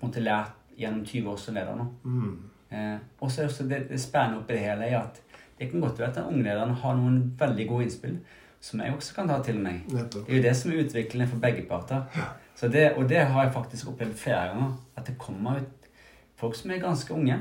[0.00, 1.86] måtte, lært gjennom 20 år som leder nå.
[2.04, 2.34] Mm.
[2.70, 5.22] Eh, og så er også det, det spennende oppi det hele er at
[5.58, 8.18] det kan godt være at den unge lederen har noen veldig gode innspill
[8.60, 9.84] som jeg også kan ta til meg.
[9.90, 10.26] Nettopp.
[10.26, 12.06] Det er jo det som er utviklende for begge parter.
[12.60, 14.72] Det, og det har jeg faktisk opplevd flere ganger.
[14.96, 15.77] At det kommer ut
[16.38, 17.40] folk som er ganske unge,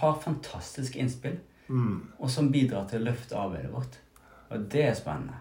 [0.00, 1.38] har fantastiske innspill.
[1.68, 2.08] Mm.
[2.18, 4.00] Og som bidrar til å løfte arbeidet vårt.
[4.50, 5.38] Og det er spennende.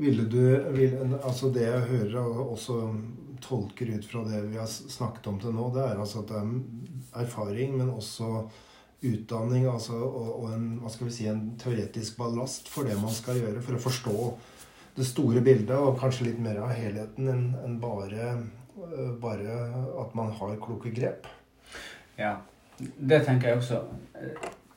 [0.00, 0.40] Ville du,
[0.72, 2.78] vil, altså Det jeg hører og også
[3.44, 6.40] tolker ut fra det vi har snakket om til nå, det er altså at det
[6.40, 8.48] er erfaring, men også
[9.00, 13.12] utdanning altså, og, og en, hva skal vi si, en teoretisk ballast for det man
[13.12, 14.16] skal gjøre, for å forstå
[14.96, 18.32] det store bildet og kanskje litt mer av helheten enn en bare
[19.22, 19.56] bare
[20.02, 21.26] at man har kloke grep.
[22.18, 22.36] Ja,
[22.78, 23.82] det tenker jeg også.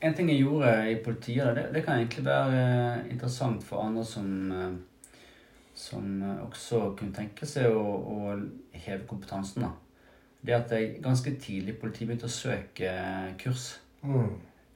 [0.04, 4.52] En ting jeg gjorde i politiet, det, det kan egentlig være interessant for andre som,
[4.52, 4.74] eh,
[5.74, 8.34] som også kunne tenke seg å, å
[8.72, 9.64] heve kompetansen.
[9.64, 9.72] da.
[10.44, 12.90] Det at jeg ganske tidlig i politiet begynte å søke
[13.40, 13.70] kurs.
[14.02, 14.34] Mm.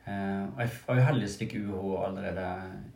[0.08, 2.46] Eh, og jeg var jo heldigvis fikk UH allerede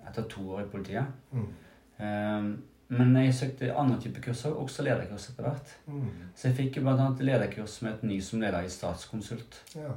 [0.09, 1.05] etter to år i politiet.
[1.33, 1.51] Mm.
[1.99, 2.47] Eh,
[2.93, 5.71] men jeg søkte andre typer kurser, også lederkurs etter hvert.
[5.87, 6.09] Mm.
[6.37, 7.07] Så jeg fikk jo bl.a.
[7.25, 9.61] lederkurs med et ny som leder i Statskonsult.
[9.79, 9.95] Ja.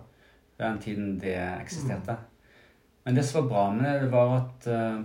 [0.62, 2.16] Den tiden det eksisterte.
[2.16, 2.32] Mm.
[3.06, 5.04] Men det som var bra med det, var at uh,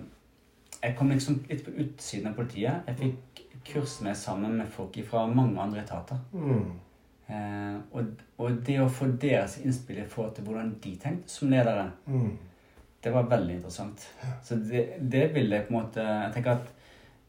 [0.83, 2.87] jeg kom liksom litt på utsiden av politiet.
[2.87, 6.23] Jeg fikk kurs med sammen med folk fra mange andre etater.
[6.33, 6.71] Mm.
[7.31, 11.51] Uh, og, og, det å få deres innspill i forhold til hvordan de tenkte som
[11.51, 12.31] ledere, mm.
[13.03, 14.07] det var veldig interessant.
[14.47, 16.77] Så det, det ville jeg på en måte Jeg tenker at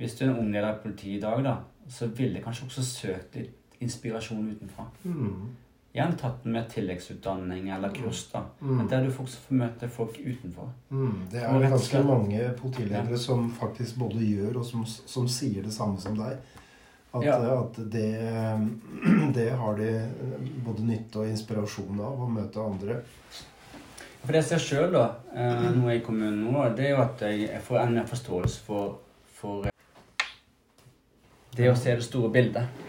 [0.02, 1.56] hvis du er en ung leder i politiet i dag, da,
[1.90, 4.86] så ville jeg kanskje også søkt litt inspirasjon utenfra.
[5.06, 5.50] Mm.
[5.94, 8.22] gjerne tatt med tilleggsutdanning eller kurs.
[8.32, 8.44] da.
[8.62, 8.76] Mm.
[8.78, 10.70] Men Der du også får møte folk utenfor.
[10.90, 15.28] Mm, det er jo ganske slett- mange politiledere som faktisk både gjør og som, som
[15.28, 16.38] sier det samme som deg.
[17.14, 17.36] At, Ja.
[17.60, 18.08] at det,
[19.36, 19.90] det har de
[20.64, 23.02] både nytte og inspirasjon av å møte andre.
[24.22, 27.02] For det jeg ser sjøl, da, eh, nå jeg i kommunen nå, det er jo
[27.04, 29.00] at jeg, får enda mer forståelse for,
[29.42, 29.71] for eh,
[31.58, 32.86] det å se det store bildet.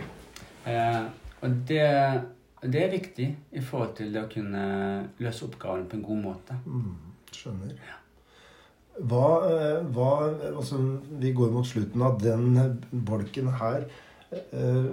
[0.68, 1.02] Eh,
[1.42, 1.86] og det,
[2.62, 4.66] det er viktig i forhold til det å kunne
[5.22, 6.58] løse oppgaven på en god måte.
[6.66, 6.92] Mm,
[7.34, 7.72] skjønner.
[9.08, 10.10] Hva, eh, hva
[10.52, 10.78] altså,
[11.18, 12.52] Vi går mot slutten av den
[13.08, 13.88] bolken her.
[14.32, 14.92] Eh,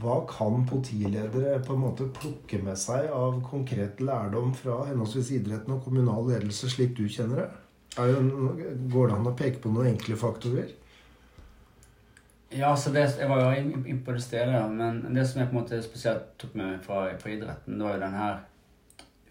[0.00, 5.74] Hva kan politiledere på en måte plukke med seg av konkret lærdom fra henholdsvis idretten
[5.76, 7.48] og kommunal ledelse, slik du kjenner det?
[8.00, 8.56] Er det no-
[8.90, 10.72] går det an å peke på noen enkle faktorer?
[12.50, 15.50] Ja, så det, Jeg var jo inn inn på det stedet, men det som jeg
[15.50, 18.38] på en måte spesielt tok med meg fra, fra idretten, det var jo den her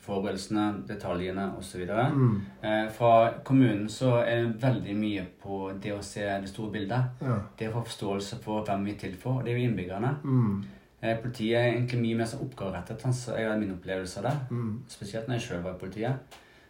[0.08, 1.82] forberedelsene, detaljene osv.
[1.90, 6.72] Mm, Eh, fra kommunen så er det veldig mye på det å se det store
[6.72, 7.04] bildet.
[7.22, 7.40] ja.
[7.58, 9.40] Det å få forståelse for hvem vi er til for.
[9.40, 10.16] og Det er jo innbyggerne.
[10.24, 10.64] Mm,
[11.00, 13.02] Eh, politiet er egentlig mye mer sånn oppgaverettet.
[13.14, 14.38] Så Jeg har min opplevelse av det.
[14.50, 16.16] mm, Spesielt når jeg sjøl var i politiet.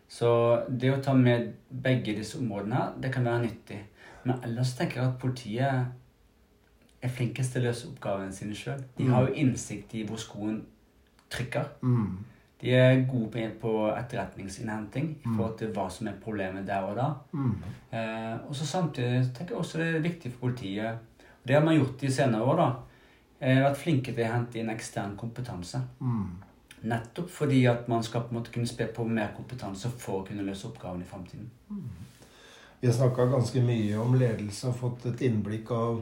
[0.09, 3.79] Så det å ta med begge disse områdene her, det kan være nyttig.
[4.25, 5.85] Men ellers tenker jeg at politiet
[7.01, 8.81] er flinkest til å løse oppgavene sine sjøl.
[8.97, 10.63] De har jo innsikt i hvor skoen
[11.29, 11.65] trykker.
[11.81, 12.17] mm,
[12.61, 17.11] De er gode på, etterretningsinnhenting i forhold til hva som er problemet der og da.
[17.31, 17.55] mm,
[17.91, 20.97] Eh, og så Samtidig tenker jeg også det er viktig for politiet.
[21.43, 22.55] Og det har man gjort de senere år.
[22.57, 22.71] da.
[23.41, 25.81] Eh, vært flinke til å hente inn ekstern kompetanse.
[25.99, 26.27] mm.
[26.83, 30.25] Nettopp fordi at man skal på en måte kunne spe på mer kompetanse for å
[30.27, 31.49] kunne løse oppgaven i framtiden.
[32.81, 36.01] Vi har snakka ganske mye om ledelse og fått et innblikk av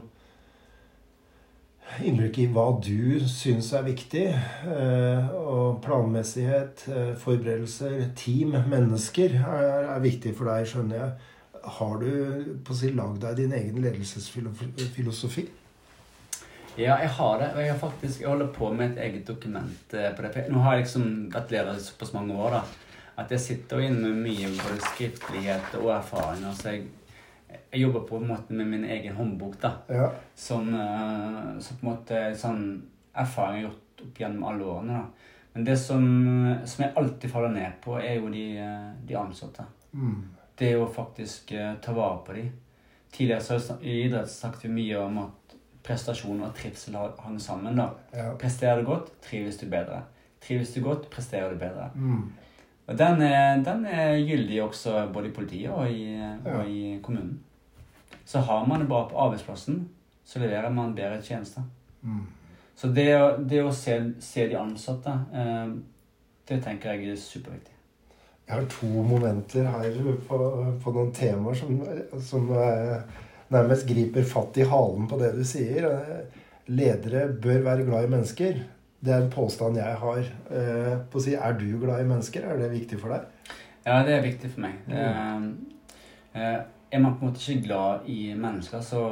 [2.04, 4.26] Innblikk i hva du syns er viktig.
[4.28, 11.12] eh, Og planmessighet, eh, forberedelser, team, mennesker er, er viktig for deg, skjønner jeg.
[11.78, 15.46] Har du på å si lagd deg din egen ledelsesfilosofi?
[16.76, 17.48] Ja, jeg har det.
[17.54, 20.44] Og jeg har faktisk, jeg holder på med et eget dokument eh, på det.
[20.52, 22.62] Nå har jeg liksom vært leder i såpass mange år da,
[23.16, 26.52] at jeg sitter inne med mye både skriftlighet og erfaringer.
[26.52, 26.84] Så jeg,
[27.72, 29.60] jeg jobber på en måte med min egen håndbok.
[29.60, 29.72] da.
[29.88, 30.10] Ja.
[30.34, 32.82] som, eh, som på en måte sånn
[33.14, 34.92] erfaring jeg har gjort opp gjennom alle årene.
[34.92, 35.04] da.
[35.54, 36.02] Men det som,
[36.66, 39.64] som jeg alltid faller ned på, er jo de, eh, de ansatte.
[39.94, 40.22] Mm.
[40.58, 42.50] Det å faktisk eh, ta vare på dem.
[43.12, 45.54] Tidligere så i idrett snakket vi mye om at
[45.86, 47.76] prestasjon og trivsel hang sammen.
[47.76, 47.90] da.
[48.12, 48.34] Ja.
[48.36, 50.02] Presterer du godt, trives du bedre.
[50.40, 51.90] Trives du godt, presterer du bedre.
[51.94, 52.32] Mm.
[52.88, 56.58] Og den er, den er gyldig også både i politiet og i, Ja.
[56.58, 57.40] og i kommunen.
[58.26, 59.84] Så har man det bra på arbeidsplassen,
[60.26, 61.62] så leverer man bedre tjenester.
[62.02, 62.24] Mm.
[62.76, 63.08] Så det,
[63.48, 65.68] det å se, se de ansatte, eh,
[66.48, 67.72] det tenker jeg er superviktig.
[68.46, 69.96] Jeg har to momenter her
[70.28, 70.36] på,
[70.82, 71.78] på noen temaer som,
[72.22, 73.22] som eh,
[73.54, 75.88] nærmest griper fatt i halen på det du sier.
[75.88, 78.62] Eh, Ledere bør være glad i mennesker.
[79.06, 80.22] Det er en påstand jeg har.
[80.50, 82.46] Eh, på å si, Er du glad i mennesker?
[82.46, 83.52] Er det viktig for deg?
[83.86, 84.80] Ja, det er viktig for meg.
[84.90, 85.50] Mm.
[86.34, 86.56] eh,
[86.90, 89.02] er man på en måte ikke glad i mennesker, så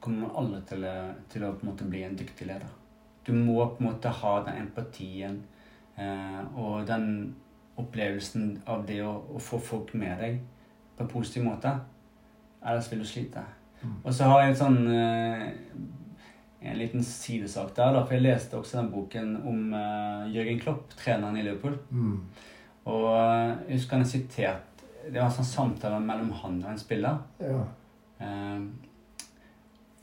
[0.00, 0.86] kommer man aldri til,
[1.32, 2.70] til å på en måte bli en dyktig leder.
[3.26, 5.42] Du må på en måte ha den empatien
[5.96, 7.34] eh, og den
[7.78, 10.40] opplevelsen av det å, å få folk med deg
[10.96, 11.72] på en positiv måte.
[12.64, 13.44] Ellers vil du slite.
[13.82, 13.98] Mm.
[14.02, 15.44] Og så har jeg en sånn eh,
[16.60, 20.96] en liten sidesak der, da, for jeg leste også den boken om eh, Jørgen Klopp,
[20.98, 21.78] treneren i Liverpool.
[21.90, 22.16] Mm.
[22.90, 26.70] Og eh, jeg husker han har sitert Det var en sånn samtale mellom han og
[26.72, 27.20] en spiller.
[27.40, 27.62] Ja.
[28.18, 28.60] Eh,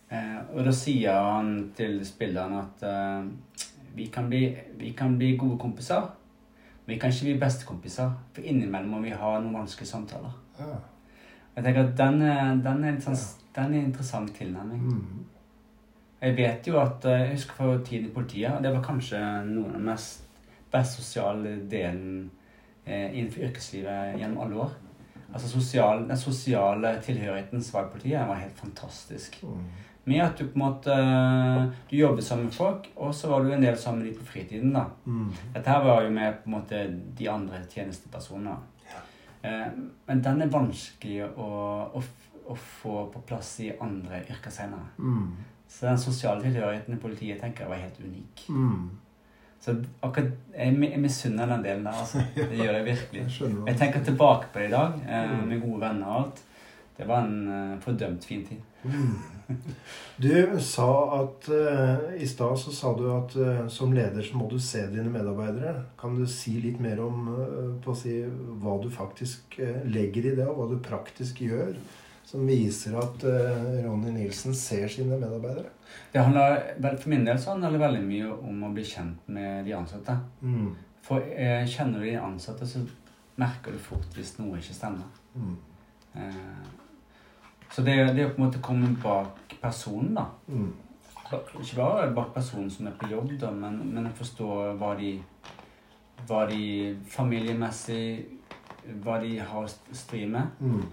[0.10, 3.28] eh, og da sier han til spilleren at eh,
[3.96, 4.48] vi, kan bli,
[4.80, 6.08] vi kan bli gode kompiser,
[6.86, 8.12] men vi kan ikke bli bestekompiser.
[8.34, 10.36] For innimellom må vi ha noen vanskelige samtaler.
[10.60, 10.76] ja.
[11.56, 12.18] Jeg tenker at Den
[12.66, 13.16] den er, sånn,
[13.56, 14.82] den er en interessant tilnærming.
[14.91, 15.22] Mm.
[16.22, 19.20] Jeg vet jo at eh, Jeg husker fra tiden i politiet, og det var kanskje
[19.48, 20.26] noen av den mest
[20.72, 22.32] best sosiale delen
[22.86, 24.74] eh, innenfor yrkeslivet gjennom alle år.
[25.36, 29.42] Altså sosial, Den sosiale tilhørigheten i politiet, var helt fantastisk.
[29.44, 29.66] Mm.
[30.06, 30.96] Med at du på en måte
[31.90, 34.26] Du jobbet sammen med folk, og så var du en del sammen med de på
[34.26, 34.74] fritiden.
[34.74, 34.86] da.
[35.06, 35.34] Mm.
[35.54, 38.56] Dette her var jo med på en måte de andre tjenestepersonene.
[39.42, 39.68] Eh,
[40.06, 41.50] men den er vanskelig å,
[41.94, 42.04] å,
[42.46, 44.88] å få på plass i andre yrker senere.
[44.98, 45.36] Mm.
[45.68, 48.46] Så den sosiale tilhørigheten i politiet tenker jeg var helt unik.
[48.50, 48.90] Mm.
[49.66, 49.74] Så
[50.05, 51.95] akkurat, jeg, jeg misunner den delen der.
[52.03, 52.22] altså.
[52.36, 53.24] Det gjør jeg virkelig.
[53.68, 55.47] Jeg tenker tilbake på det i dag, eh, Mm.
[55.49, 56.43] med gode venner og alt.
[56.97, 58.61] det var en uh, fordømt fin tid.
[58.84, 59.18] Mm.
[60.22, 60.86] Du sa
[61.18, 64.86] at uh, I stad så sa du at uh, som leder så må du se
[64.93, 65.74] dine medarbeidere.
[65.99, 67.28] Kan du si litt mer om
[67.84, 68.22] på å si,
[68.61, 69.57] hva du faktisk
[69.91, 71.74] legger i det, og hva du praktisk gjør?
[72.36, 73.22] Som viser at
[73.86, 75.70] Ronny Nilsen ser sine medarbeidere?
[76.12, 79.64] Det handler, For min del så handler det veldig mye om å bli kjent med
[79.64, 80.18] de ansatte.
[80.42, 80.74] Mm.
[81.06, 81.24] For
[81.72, 82.82] kjenner du de ansatte, så
[83.40, 85.08] merker du fort hvis noe ikke stemmer.
[85.36, 85.56] Mm.
[86.16, 86.68] Eh,
[87.72, 90.74] så det, det å på en måte komme bak personen, da mm.
[91.26, 95.16] Ikke bare bak personen som er på jobb, da, men, men forstå hva de,
[96.28, 96.66] hva de
[97.10, 98.04] familiemessig
[99.02, 100.60] Hva de har stri med.
[100.60, 100.84] Mm.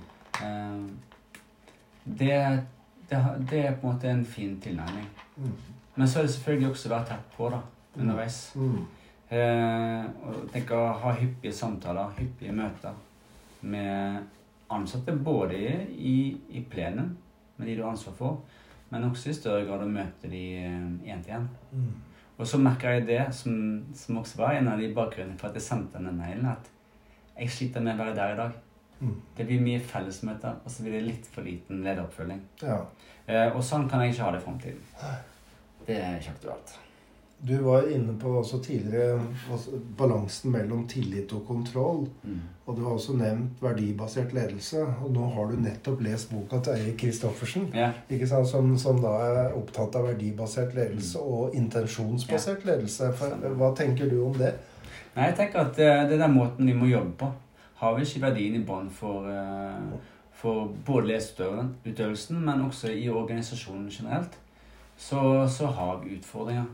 [0.41, 1.12] Eh,
[2.05, 2.35] det,
[3.09, 5.07] det, det, er på en måte en fin tilnærming.
[5.37, 5.55] Mm.
[5.95, 7.63] Men så er det selvfølgelig også å være tett på da,
[8.01, 8.39] underveis.
[8.57, 8.79] Mm.
[9.33, 12.97] Eh, og tenke å ha hyppige samtaler, hyppige møter
[13.63, 14.25] med
[14.73, 15.61] ansatte både
[15.93, 16.17] i,
[16.51, 17.13] i plenen
[17.57, 18.41] med de du har ansvar for,
[18.93, 21.47] men også i større grad å møte de én til én.
[21.73, 21.93] Mm.
[22.39, 23.55] Og så merker jeg det, som,
[23.95, 26.69] som, også var en av de bakgrunnene for at jeg sendte denne mailen, at
[27.37, 28.57] jeg sliter med å være der i dag.
[29.03, 29.19] Mm.
[29.37, 32.41] Det blir mye fellesmøter, og så blir det litt for liten lederoppfølging.
[32.63, 32.79] Ja.
[33.27, 34.89] Eh, og sånn kan jeg ikke ha det i framtiden.
[35.87, 36.75] Det er ikke aktuelt.
[37.43, 39.17] Du var inne på også tidligere
[39.51, 42.05] altså, balansen mellom tillit og kontroll.
[42.23, 42.39] Mm.
[42.67, 44.85] Og du har også nevnt verdibasert ledelse.
[45.03, 47.99] Og nå har du nettopp lest boka til Eirik Kristoffersen, yeah.
[48.47, 51.33] som, som, da er opptatt av verdibasert ledelse mm.
[51.35, 52.77] og intensjonsbasert yeah.
[52.77, 53.11] ledelse.
[53.19, 54.55] For, hva tenker du om det?
[55.17, 57.33] Nei, jeg tenker at eh, det er den måten vi må jobbe på.
[57.83, 63.89] Har vi ikke verdien i bånn for, eh, for både leseutøvelsen, men også i organisasjonen
[63.91, 64.37] generelt,
[64.97, 66.69] så, så har vi utfordringer.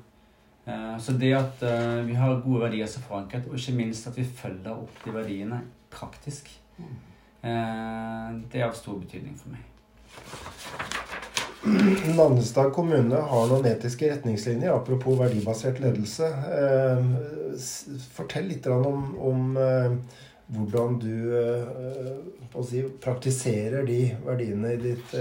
[0.66, 4.20] Eh, så det at eh, vi har gode verdier som forankret, og ikke minst at
[4.20, 6.52] vi følger opp de verdiene praktisk,
[7.40, 9.62] det er av stor betydning for meg.
[12.18, 16.28] Nannestad kommune har noen etiske retningslinjer apropos verdibasert ledelse.
[18.16, 19.54] Fortell litt om, om
[20.48, 25.16] hvordan du si, praktiserer de verdiene i, ditt,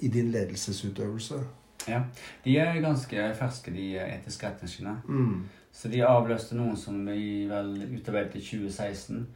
[0.00, 1.38] i din ledelsesutøvelse.
[1.86, 2.00] Ja,
[2.44, 4.96] De er ganske ferske, de etiske retningslinjene.
[5.06, 5.44] Mm.
[5.76, 9.26] Så de avløste noen som vi vel utarbeidet i 2016.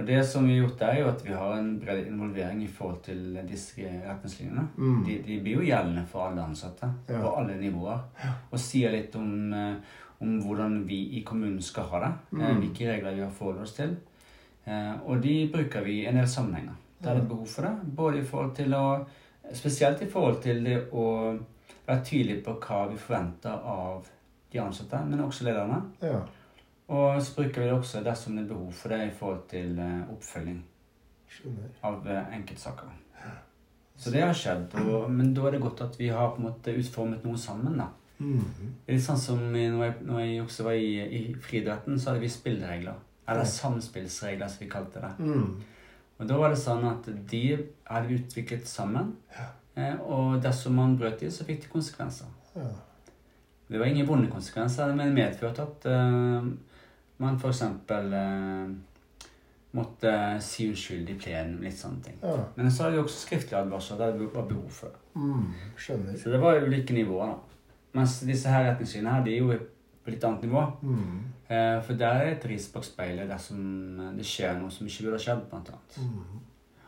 [0.00, 2.62] Og det som vi har gjort der, er jo at vi har en bred involvering
[2.64, 4.64] i forhold til disse retningslinjene.
[4.76, 5.02] Mm.
[5.04, 7.20] De, de, blir jo gjeldende for alle ansatte ja.
[7.20, 8.00] på alle nivåer.
[8.50, 12.12] Og sier litt om, eh, om, hvordan vi i kommunen skal ha det.
[12.32, 12.60] Eh, mm.
[12.60, 13.96] Hvilke regler vi har forholdt oss til.
[14.64, 16.78] Eh, og de bruker vi i en del sammenhenger.
[17.02, 17.96] Der det er behov for det.
[17.96, 18.86] Både i forhold til å
[19.52, 21.04] Spesielt i forhold til det å
[21.84, 24.06] være tydelige på hva vi forventer av
[24.52, 25.80] de ansatte, men også lederne.
[26.00, 26.20] Ja.
[26.94, 29.82] Og så bruker vi det også dersom det er behov for det i forhold til
[29.82, 30.62] eh, oppfølging
[31.34, 31.74] Skjønner.
[31.90, 32.06] av
[32.38, 32.94] enkeltsaker.
[34.02, 36.48] Så det har skjedd, og, men da er det godt at vi har på en
[36.48, 37.76] måte utformet noe sammen.
[37.78, 37.90] da.
[38.18, 38.44] Mm.
[38.84, 42.12] Det er litt sånn som når jeg, når jeg også var i, i friidretten, så
[42.12, 43.00] hadde vi spilleregler.
[43.32, 45.12] Eller samspillsregler, som vi kalte det.
[45.22, 45.62] Mm.
[46.18, 47.42] Og da var det sånn at de
[47.88, 49.14] hadde vi utviklet sammen.
[49.34, 49.48] Ja.
[49.74, 52.30] Eh, og dersom man brøt de, så fikk det konsekvenser.
[52.54, 52.68] Ja.
[53.72, 56.48] Det var ingen vonde konsekvenser, men det medførte at uh,
[57.22, 57.62] man f.eks.
[57.88, 58.74] Uh, eh,
[59.72, 60.10] måtte
[60.44, 61.62] si unnskyld i plenum.
[61.64, 62.18] Litt sånne ting.
[62.20, 62.34] Ja.
[62.58, 65.00] Men så hadde vi også skriftlig advarsler der det var behov for det.
[65.16, 65.48] Mm.
[65.80, 67.32] Så det var ulike nivåer.
[67.32, 67.51] da.
[67.92, 69.60] Mens disse her retningslinjene her, de er jo
[70.02, 70.64] på litt annet nivå.
[70.82, 71.22] Mm.
[71.46, 73.62] Eh, for der er det et ris bak speilet dersom
[74.16, 75.46] det skjer noe som ikke burde ha skjedd.
[75.50, 75.98] blant annet.
[76.02, 76.44] Mm.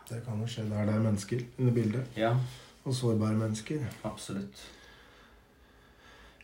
[0.09, 2.21] Det kan jo skje der det er mennesker under bildet.
[2.21, 2.35] Ja
[2.85, 3.85] og sårbare mennesker.
[4.05, 4.65] Absolutt.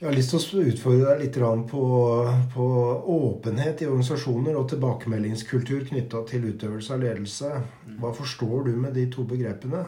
[0.01, 1.39] Jeg har lyst til å utfordre deg litt
[1.69, 1.81] på,
[2.55, 2.67] på
[3.15, 7.51] åpenhet i organisasjoner og tilbakemeldingskultur knytta til utøvelse av ledelse.
[8.01, 9.85] Hva forstår du med de to begrepene?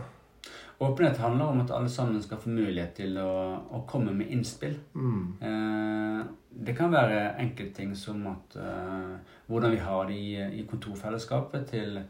[0.82, 3.32] Åpenhet handler om at alle sammen skal få mulighet til å,
[3.70, 4.74] å komme med innspill.
[4.94, 5.26] Mm.
[5.48, 6.22] Eh,
[6.66, 12.00] det kan være enkeltting som at, eh, hvordan vi har det i, i kontorfellesskapet, til,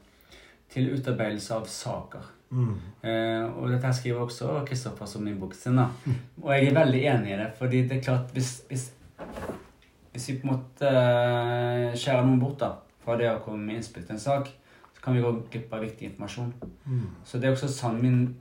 [0.73, 2.31] til utarbeidelse av saker.
[2.53, 2.73] Mm.
[3.01, 5.81] Eh, og dette her skriver også Kristoffer som i boken sin.
[6.43, 8.91] Og jeg er veldig enig i det, fordi det er klart hvis, hvis,
[10.13, 13.81] hvis vi på en måte uh, skjærer noen bort da, fra det å komme med
[13.81, 14.51] innspill til en sak,
[14.93, 16.53] så kan vi gå glipp av viktig informasjon.
[16.85, 17.07] Mm.
[17.25, 18.35] Så det er også sammen min,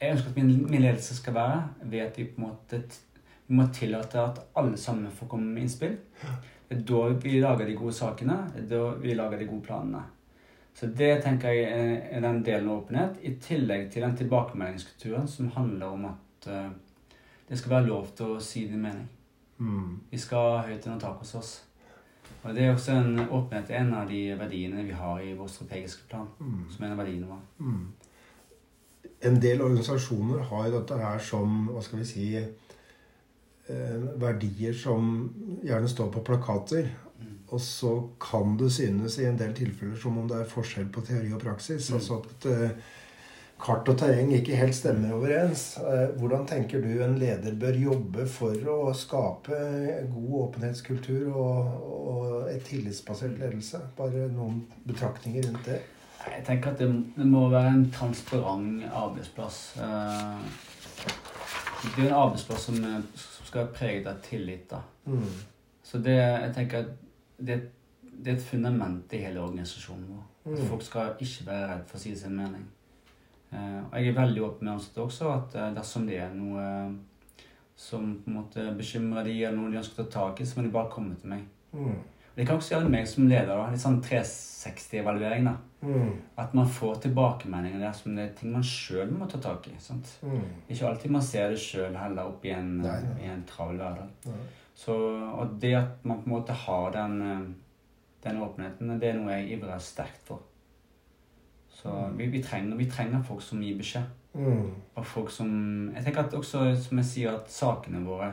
[0.00, 2.82] Jeg ønsker at min, min, ledelse skal være ved at vi på en måte
[3.50, 5.96] vi må tillate at alle sammen får komme med innspill.
[6.68, 8.36] Det er da vi lager de gode sakene.
[8.54, 10.02] Det er da vi lager de gode planene.
[10.74, 15.50] Så det tenker jeg er den delen av åpenhet, i tillegg til den tilbakemeldingskulturen som
[15.56, 16.70] handler om at uh,
[17.48, 19.08] det skal være lov til å si din mening.
[19.58, 19.98] Mm.
[20.12, 21.50] Vi skal høyt under tak hos oss.
[22.44, 26.06] Og det er også en åpenhet en av de verdiene vi har i vår strategiske
[26.08, 26.30] plan.
[26.38, 26.62] Mm.
[26.70, 27.42] som er en av verdiene våre.
[27.58, 27.82] Mm.
[29.20, 35.28] En del organisasjoner har dette her som hva skal vi si eh, verdier som
[35.64, 36.88] gjerne står på plakater.
[37.50, 37.92] Og så
[38.22, 41.42] kan det synes i en del tilfeller som om det er forskjell på teori og
[41.42, 41.90] praksis.
[41.90, 41.96] Mm.
[41.98, 42.90] Altså at eh,
[43.60, 45.64] kart og terreng ikke helt stemmer overens.
[45.82, 49.60] Eh, hvordan tenker du en leder bør jobbe for å skape
[50.14, 53.82] god åpenhetskultur og, og et tillitsbasert ledelse?
[53.98, 55.82] Bare noen betraktninger rundt det.
[56.26, 59.76] Jeg tenker at det, det må være en transparent arbeidsplass.
[59.80, 60.42] Eh,
[61.96, 62.74] Det er en arbeidsplass som,
[63.16, 64.66] som skal være preget av tillit.
[64.70, 64.80] da.
[65.06, 65.22] Mm.
[65.82, 66.90] Så det, jeg tenker at
[67.40, 67.56] det,
[68.02, 70.26] det er et fundament i hele organisasjonen vår.
[70.50, 70.56] Mm.
[70.68, 72.62] folk skal ikke være redd for å si sin mening.
[73.52, 76.66] Eh, og jeg er veldig åpen med ansatte også at eh, dersom det er noe
[77.80, 80.58] som på en måte bekymrer de, eller noe de ønsker å ta tak i, så
[80.60, 81.46] må de bare komme til meg.
[81.72, 81.96] Mm.
[81.96, 83.50] Og Det kan også gjøre meg som leder.
[83.56, 85.48] da, Litt sånn 360-evaluering.
[85.48, 85.56] da.
[85.82, 86.10] Mm.
[86.36, 89.74] At man får tilbakemeldinger der som det er ting man sjøl må ta tak i.
[89.78, 90.10] sant?
[90.22, 90.42] Mm.
[90.68, 93.24] Ikke alltid man ser det sjøl heller oppi en, Nei, nei.
[93.24, 94.34] i en travel hverdag.
[94.74, 94.92] Så,
[95.38, 97.48] og det at man på en måte har den, eh,
[98.24, 100.40] den åpenheten, det er noe jeg ivrer sterkt for.
[101.70, 102.16] Så Mm.
[102.18, 104.04] vi, vi, trenger, vi trenger folk som gir beskjed.
[104.34, 104.70] Mm.
[104.94, 108.32] Og folk som Jeg tenker at også, som jeg sier, at sakene våre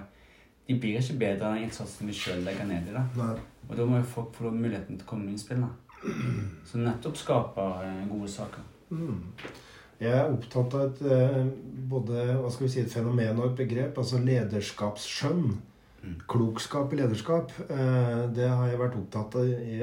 [0.67, 3.03] de blir ikke bedre enn innsatsen vi sjøl legger ned i det.
[3.17, 3.35] Nei.
[3.69, 5.61] Og da må jo folk få muligheten til å komme med innspill.
[5.61, 5.69] da.
[6.67, 8.63] Som nettopp skaper eh, gode saker.
[8.91, 9.21] Mm.
[9.99, 11.39] Jeg er opptatt av et, eh,
[11.89, 15.47] både hva skal vi si, et fenomen og et begrep, altså lederskapsskjønn.
[16.03, 16.15] Mm.
[16.29, 17.51] Klokskap i lederskap.
[17.69, 19.35] eh, Det har jeg vært opptatt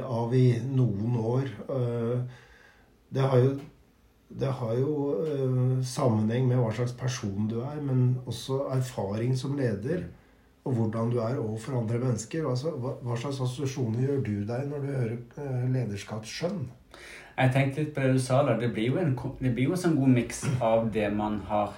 [0.05, 1.49] av i- noen år.
[3.15, 3.59] Det har jo,
[4.31, 10.07] det har jo sammenheng med hva slags person du er, men også erfaring som leder.
[10.65, 12.47] Og hvordan du er overfor andre mennesker.
[12.49, 16.63] Altså, hva, hva slags assosiasjoner gjør du deg når du hører eh, lederskapsskjønn?
[17.35, 18.61] Jeg tenkte litt på det du sa der.
[18.63, 21.75] Det blir jo en, det blir jo en sånn god miks av det man har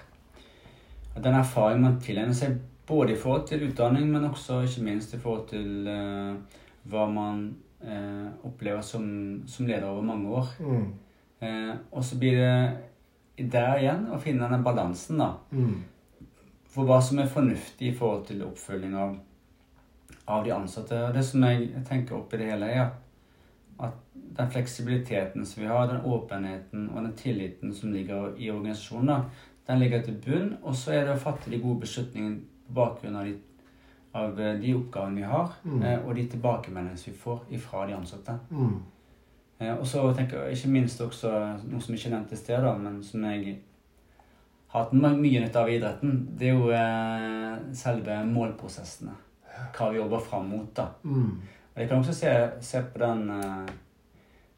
[1.16, 5.18] Den erfaringen man tilegner seg både i forhold til utdanning, men også ikke minst i
[5.18, 6.36] forhold til uh,
[6.92, 7.40] hva man
[7.80, 9.06] uh, opplever som,
[9.48, 10.50] som leder over mange år.
[10.60, 10.84] Mm.
[11.40, 15.32] Uh, og så blir det der igjen å finne den balansen, da.
[15.50, 15.80] Mm.
[16.76, 19.16] For hva som er fornuftig i forhold til oppfølging av,
[20.28, 20.98] av de ansatte.
[21.08, 22.98] Og det som jeg, tenker oppi det hele, er at,
[23.88, 23.94] at
[24.36, 29.24] den fleksibiliteten som vi har, den åpenheten og den tilliten som ligger i organisasjonen,
[29.66, 30.50] den ligger til bunn.
[30.62, 33.32] Og så er det å fatte de gode beslutningene på bakgrunn av de,
[34.16, 35.82] av eh, de oppgavene vi har, Mm.
[35.82, 38.36] eh, og de tilbakemeldingene vi får ifra de ansatte.
[38.50, 38.76] Mm.
[39.60, 41.32] Eh, Og så tenker jeg ikke minst også
[41.64, 43.56] noe som ikke er nevnt i sted, da, men som jeg
[44.74, 49.14] hatt mye nytte av i idretten, det er jo eh, selve målprosessene.
[49.76, 50.68] Hva vi jobber fram mot.
[50.76, 50.90] da.
[51.04, 51.40] Mm.
[51.74, 53.72] Og Jeg kan også se, se på den, eh,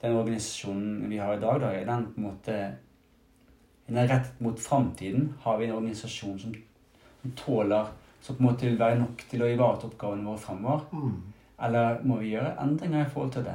[0.03, 1.61] den organisasjonen vi har i dag.
[1.61, 2.59] da, er den på en måte
[3.89, 5.35] den er rettet mot framtiden.
[5.41, 6.55] Har vi en organisasjon som,
[7.23, 7.87] som tåler
[8.21, 10.81] Som på en måte vil være nok til å ivareta oppgavene våre fremover?
[10.93, 11.13] Mm.
[11.63, 13.55] Eller må vi gjøre endringer i forhold til det?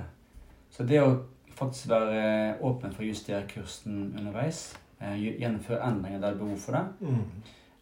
[0.72, 1.10] Så det å
[1.54, 4.83] faktisk være åpen for å justere kursen underveis, eh,
[5.20, 7.24] gjennomføre endringer der det er behov for det, Mm.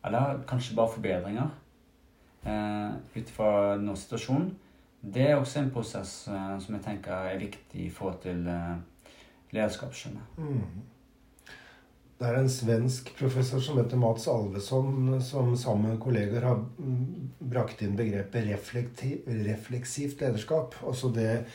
[0.06, 1.50] eller kanskje bare forbedringer
[2.46, 4.56] eh, ut fra nå situasjonen.
[5.04, 8.76] det er også en prosess eh, som jeg tenker er viktig i forhold til eh,
[9.52, 10.38] lederskapsskjønnet.
[10.38, 10.82] Mm.
[12.22, 17.32] Det er en svensk professor som heter Mats Alveson, som sammen med kolleger har mm,
[17.50, 20.76] brakt inn begrepet refleksivt lederskap.
[20.86, 21.46] Altså det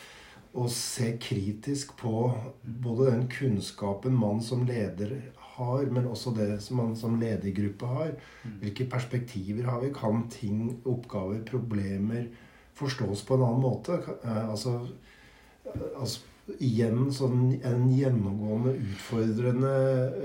[0.57, 2.33] å se kritisk på
[2.65, 5.15] både den kunnskapen man som leder
[5.57, 8.15] har, men også det som man som ledergruppe har.
[8.61, 9.93] Hvilke perspektiver har vi?
[9.97, 12.29] Kan ting, oppgaver, problemer
[12.77, 14.01] forstås på en annen måte?
[14.23, 14.81] Eh, Altså,
[15.99, 16.21] altså
[16.63, 19.73] igjen sånn en gjennomgående utfordrende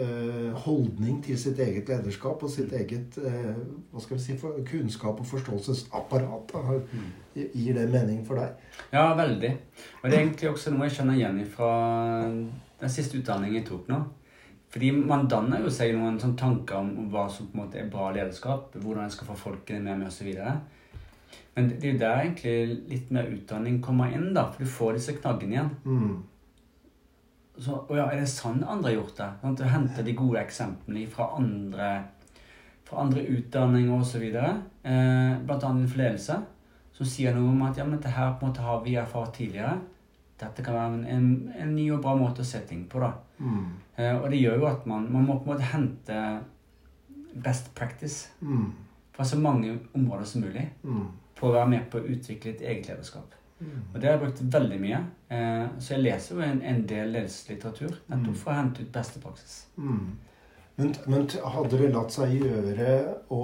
[0.03, 3.55] eh, holdning til sitt eget lederskap og sitt eget eh,
[3.89, 6.53] hva skal vi si, for, kunnskap og forståelsesapparat.
[6.53, 6.77] Da.
[7.33, 8.61] Gir det mening for deg?
[8.93, 9.51] Ja, veldig.
[10.01, 11.71] Og det er egentlig også noe jeg kjenner igjen fra
[12.27, 14.03] den siste utdanningen jeg tok nå.
[14.71, 17.79] Fordi man danner jo seg noen sånne tanker om, om hva som på en måte
[17.81, 20.29] er bra lederskap, hvordan en skal få folkene med meg osv.
[21.57, 24.95] Men det er jo der egentlig litt mer utdanning kommer inn, da, for du får
[24.95, 25.73] disse knaggene igjen.
[25.83, 26.13] Mm.
[27.57, 29.29] Så, og ja, er det sånn andre har gjort det?
[29.41, 31.89] Sånn, du henter de gode eksemplene fra andre,
[32.87, 35.59] fra andre utdanninger osv., eh, bl.a.
[35.59, 36.39] innenfor ledelse,
[36.95, 39.35] som sier noe om at ja, men dette her på en måte har vi erfart
[39.35, 39.75] tidligere.
[40.41, 42.99] Dette kan være en, en, en ny og bra måte å se ting på.
[42.99, 43.11] da.
[43.39, 43.65] Mm.
[43.97, 46.21] Eh, og det gjør jo at man, man må på en måte hente
[47.33, 48.71] best practice Mm.
[49.13, 51.07] fra så mange områder som mulig Mm.
[51.35, 53.33] på å være med på å utvikle et eget lederskap.
[53.61, 53.81] Mm.
[53.93, 54.99] Og det har jeg brukt veldig mye.
[55.29, 58.35] Eh, så jeg leser jo en, en del ledelseslitteratur nettopp Mm.
[58.35, 59.65] for å hente ut beste praksis.
[60.77, 60.85] Mm.
[60.87, 62.93] Men, men hadde det latt seg gjøre
[63.33, 63.41] å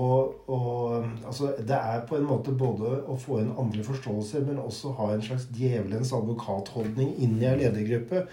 [1.28, 5.10] altså Det er på en måte både å få en andre forståelse, men også ha
[5.14, 8.24] en slags djevelens advokatholdning inn i ei ledergruppe.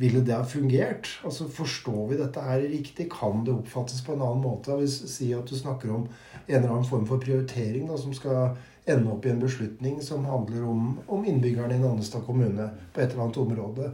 [0.00, 1.08] Ville det ha fungert?
[1.24, 3.08] Altså Forstår vi dette her riktig?
[3.14, 4.76] Kan det oppfattes på en annen måte?
[4.80, 6.08] Hvis Si at du snakker om
[6.46, 8.56] en eller annen form for prioritering da, som skal
[8.90, 13.12] ende opp i en beslutning som handler om, om innbyggerne i Nannestad kommune på et
[13.12, 13.90] eller annet område.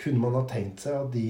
[0.00, 1.28] Kunne man ha tenkt seg at de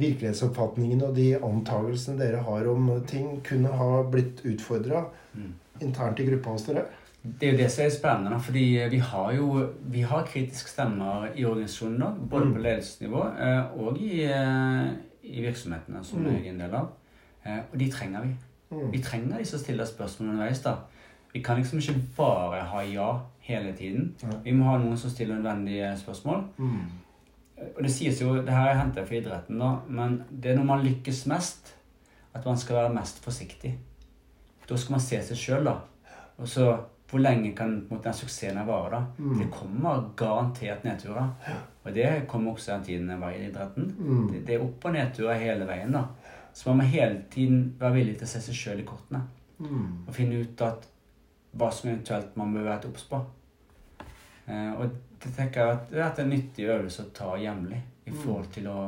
[0.00, 5.52] virkelighetsoppfatningene og de antagelsene dere har om ting, kunne ha blitt utfordra mm.
[5.86, 6.86] internt i gruppa hos dere?
[7.22, 8.40] Det er jo det som er spennende.
[8.40, 12.10] fordi vi har jo vi har kritiske stemmer i organisasjonen nå.
[12.30, 12.54] Både mm.
[12.54, 14.86] på ledelsesnivå eh, og i, eh,
[15.22, 16.30] i virksomhetene som mm.
[16.30, 16.88] jeg er en del av.
[17.44, 18.32] Eh, og de trenger vi.
[18.70, 18.88] Mm.
[18.92, 20.62] Vi trenger de som stiller spørsmål underveis.
[20.62, 20.74] da.
[21.32, 24.14] Vi kan liksom ikke bare ha ja hele tiden.
[24.22, 24.28] Ja.
[24.44, 26.44] Vi må ha noen som stiller nødvendige spørsmål.
[26.56, 26.80] Mm.
[27.76, 30.68] Og det sies jo, det her er hentet fra idretten, da, men det er når
[30.68, 31.74] man lykkes mest,
[32.34, 33.74] at man skal være mest forsiktig.
[34.68, 35.76] Da skal man se seg sjøl, da.
[36.40, 36.70] Og så
[37.10, 38.90] hvor lenge kan mot måte, den suksessen vare?
[38.90, 39.00] da?
[39.18, 39.38] Mm.
[39.38, 41.56] Det kommer garantert nedturer.
[41.82, 43.94] Og det kommer også den tiden jeg var i idretten.
[43.98, 44.28] Mm.
[44.32, 45.92] Det, det, er opp- og nedturer hele veien.
[45.92, 46.04] da.
[46.54, 49.24] Så man må hele tiden være villig til å se seg sjøl i kortene.
[49.58, 50.06] Mm.
[50.06, 50.86] Og finne ut at
[51.58, 53.20] hva som eventuelt man bør være obs på.
[54.50, 58.12] Eh, og det tenker jeg at det er en nyttig øvelse å ta jevnlig i
[58.12, 58.20] mm.
[58.22, 58.78] forhold til å,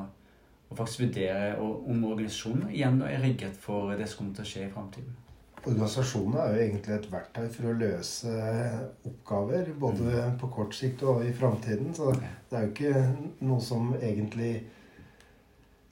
[0.69, 4.67] å faktisk vurdere om organisasjonen igjen er rigget for det som kommer til å skje
[4.67, 5.19] i framtiden.
[5.63, 8.31] Organisasjonene er jo egentlig et verktøy for å løse
[9.07, 10.39] oppgaver, både mm.
[10.41, 11.93] på kort sikt og i framtiden.
[11.95, 13.05] Så det er jo ikke
[13.47, 14.57] noe som egentlig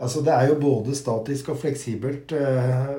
[0.01, 2.92] Altså Det er jo både statisk og fleksibelt uh,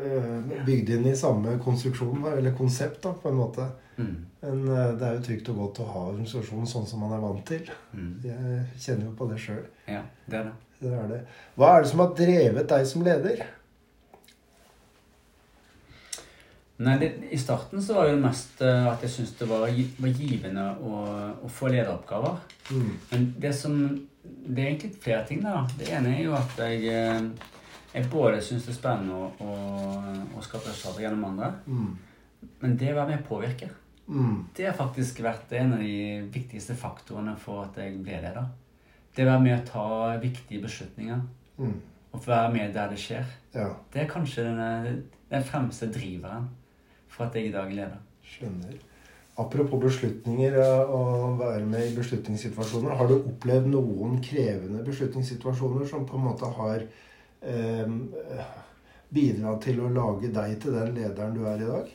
[0.65, 3.65] bygd inn i samme konstruksjon, eller konsept, da, på en måte.
[3.97, 4.11] Mm.
[4.43, 7.23] Men uh, det er jo trygt og godt å ha organisasjonen sånn som man er
[7.23, 7.71] vant til.
[7.97, 8.11] Mm.
[8.27, 9.63] Jeg kjenner jo på det sjøl.
[9.89, 10.53] Ja, det er det.
[10.83, 11.19] det er det.
[11.57, 13.43] Hva er det som har drevet deg som leder?
[16.81, 19.65] Nei, det, I starten så var det mest at jeg syntes det var,
[20.01, 21.01] var givende å,
[21.45, 22.39] å, få lederoppgaver.
[22.69, 22.95] Mm.
[23.09, 23.77] Men det som
[24.23, 25.67] Det er egentlig flere ting der.
[25.79, 26.87] Det ene er jo at jeg,
[27.93, 29.53] jeg både syns det er spennende å, å,
[30.37, 31.53] å skape resultater gjennom andre.
[31.65, 31.93] Mm.
[32.61, 33.71] Men det å være med påvirker.
[34.11, 34.37] påvirke, mm.
[34.57, 38.49] det har faktisk vært en av de viktigste faktorene for at jeg ble leder.
[39.15, 39.87] Det å være med å ta
[40.21, 41.21] viktige beslutninger.
[41.57, 41.75] Mm.
[42.11, 43.27] Og være med der det skjer.
[43.55, 43.69] Ja.
[43.93, 46.49] Det er kanskje den, den fremste driveren
[47.11, 48.01] for at jeg i dag er leder.
[48.27, 48.79] Skjønner.
[49.41, 52.95] Apropos beslutninger og være med i beslutningssituasjoner.
[52.95, 56.83] Har du opplevd noen krevende beslutningssituasjoner som på en måte har
[57.41, 57.95] eh,
[59.11, 61.93] bidratt til å lage deg til den lederen du er i dag?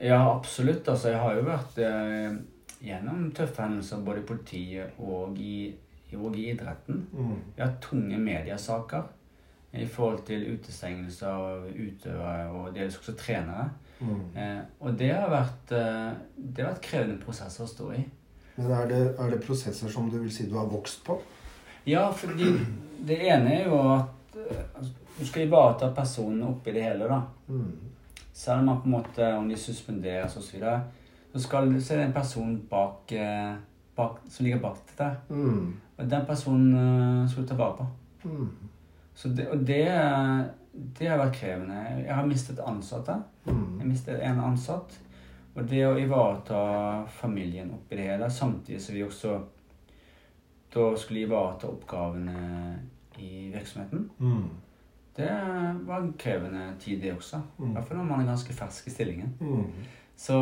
[0.00, 0.88] Ja, absolutt.
[0.88, 2.38] Altså, jeg har jo vært eh,
[2.84, 5.74] gjennom tøffe hendelser både i politiet og i,
[6.16, 7.06] og i idretten.
[7.12, 7.38] Mm.
[7.56, 9.08] Vi har tunge mediesaker
[9.78, 13.68] i forhold til utestengelse av utøvere og dels også trenere.
[14.00, 14.36] Mm.
[14.36, 18.04] Eh, og det har, vært, eh, det har vært krevende prosesser å stå i.
[18.58, 21.18] Men er det, er det, prosesser som du vil si du har vokst på?
[21.86, 22.52] Ja, fordi
[23.08, 24.88] det ene er jo at eh,
[25.18, 27.10] du skal ivareta personen oppi det hele.
[27.10, 27.22] da.
[27.48, 27.72] Mm.
[28.32, 30.78] Selv om man på en måte, om de suspenderes osv., så,
[31.32, 33.54] så, skal, så er det en person bak, eh,
[33.98, 35.10] bak, som ligger bak dette.
[35.30, 35.76] Mm.
[35.98, 37.88] Og den personen skal du ta vare på.
[38.28, 38.68] Mm.
[39.18, 39.86] Så det, og det,
[40.78, 41.82] det, har vært krevende.
[42.04, 43.16] Jeg har mistet ansatte.
[43.48, 43.80] Mm.
[43.80, 44.94] Jeg mistet en ansatt.
[45.58, 46.60] Og det å ivareta
[47.18, 49.38] familien oppi det hele, samtidig som vi også
[50.70, 52.40] da skulle ivareta oppgavene
[53.18, 54.48] i virksomheten, mm.
[55.16, 55.30] det
[55.88, 57.40] var en krevende tid, det også.
[57.58, 57.70] Mm.
[57.70, 59.32] I hvert fall når man er ganske fersk i stillingen.
[59.40, 59.88] Mm.
[60.18, 60.38] Så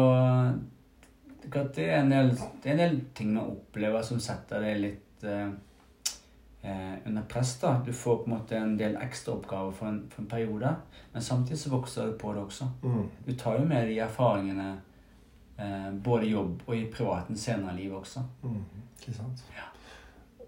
[1.46, 5.46] det er, del, det er, en del, ting man opplever som setter det litt eh,
[5.46, 5.54] eh,
[7.06, 7.60] under press.
[7.60, 7.82] da.
[7.86, 10.74] Du får på en måte en del ekstraoppgaver for, en, for en periode,
[11.12, 12.68] men samtidig så vokser du på det også.
[12.82, 13.06] Mm.
[13.26, 14.68] Du tar jo med de erfaringene
[15.58, 18.26] eh, både i jobb og i privaten senere i livet også.
[18.42, 18.60] Mm.
[18.98, 19.46] Ikke sant?
[19.54, 19.70] Ja.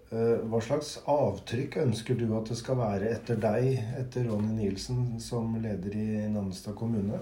[0.09, 5.19] Eh, hva slags avtrykk ønsker du at det skal være etter deg, etter Ronny Nielsen,
[5.21, 7.19] som leder i Nannestad kommune?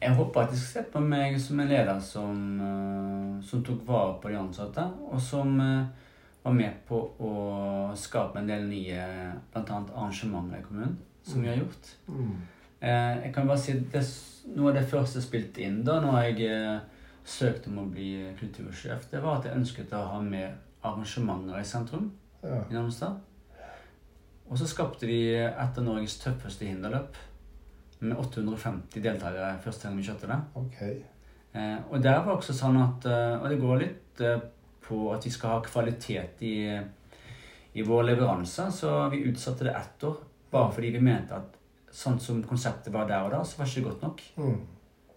[0.00, 3.84] Jeg håper at de skal se på meg som en leder som, uh, som tok
[3.84, 5.60] vare på de ansatte, og som
[6.42, 7.32] var med på å
[7.98, 9.04] skape en del nye
[9.52, 9.62] bl.a.
[9.66, 11.90] arrangementer i kommunen, som vi har gjort.
[12.08, 12.34] Mm.
[12.80, 14.04] Eh, jeg kan bare si det,
[14.56, 18.30] Noe av det første jeg spilte inn da når jeg eh, søkte om å bli
[18.38, 22.06] kultursjef, det var at jeg ønsket å ha mer arrangementer i sentrum
[22.40, 22.62] ja.
[22.64, 23.18] i Namstad.
[24.48, 27.20] Og så skapte vi et av Norges tøffeste hinderløp
[28.00, 30.40] med 850 deltakere første gang vi kjørte det.
[30.62, 30.96] Okay.
[31.52, 34.24] Eh, og der var også sånn at Og det går litt
[34.84, 36.56] på at vi skal ha kvalitet i,
[37.72, 40.16] i vår leveranse, så vi utsatte det ett år.
[40.50, 41.56] Bare fordi vi mente at
[41.94, 44.22] sånn som konseptet var der og da, så var det ikke godt nok.
[44.36, 44.58] Mm.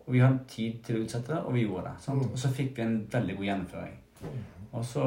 [0.04, 1.96] Og vi hadde tid til å utsette det, og vi gjorde det.
[2.04, 2.22] Sant?
[2.22, 2.32] Mm.
[2.34, 4.00] Og så fikk vi en veldig god gjennomføring.
[4.74, 5.04] Og så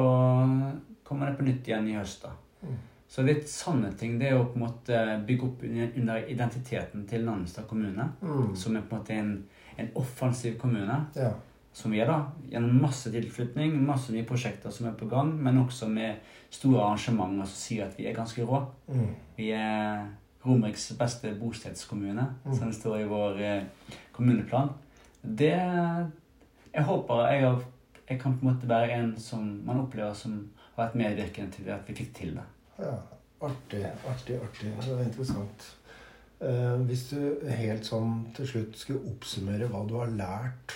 [1.07, 2.33] kommer det på nytt igjen i høst, da.
[2.63, 2.77] Mm.
[3.07, 4.17] Så litt sanne ting.
[4.19, 8.09] Det er å på en måte bygge opp under identiteten til Nannestad kommune.
[8.19, 8.55] Mm.
[8.59, 9.31] Som er på en måte en,
[9.79, 10.97] en offensiv kommune.
[11.15, 11.31] Ja.
[11.77, 12.31] Som vi er, da.
[12.49, 15.29] Gjennom masse tilflytning, masse nye prosjekter som er på gang.
[15.45, 18.63] Men også med store arrangementer som sier at vi er ganske rå.
[18.89, 19.11] Mm.
[19.37, 20.07] Vi er
[20.47, 22.53] Romeriks beste bostedskommune, Mm.
[22.55, 23.63] som det står i vår eh,
[24.15, 24.69] kommuneplan.
[25.21, 25.51] Det
[26.73, 27.61] Jeg håper jeg, har,
[28.09, 31.69] jeg kan på en måte være en som man opplever som har vært medvirkende til
[31.73, 32.43] at vi fikk til det.
[32.79, 32.93] Ja,
[33.41, 34.73] artig, artig, artig.
[34.85, 35.65] Det var interessant.
[36.39, 40.75] Eh, hvis du helt sånn til slutt skulle oppsummere hva du har lært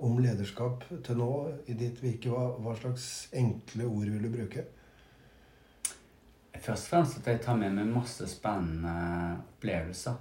[0.00, 1.30] om lederskap til nå
[1.70, 4.64] i ditt virke, hva, hva slags enkle ord vil du bruke?
[6.60, 8.92] Først og fremst at jeg tar med meg masse spennende
[9.38, 10.18] opplevelser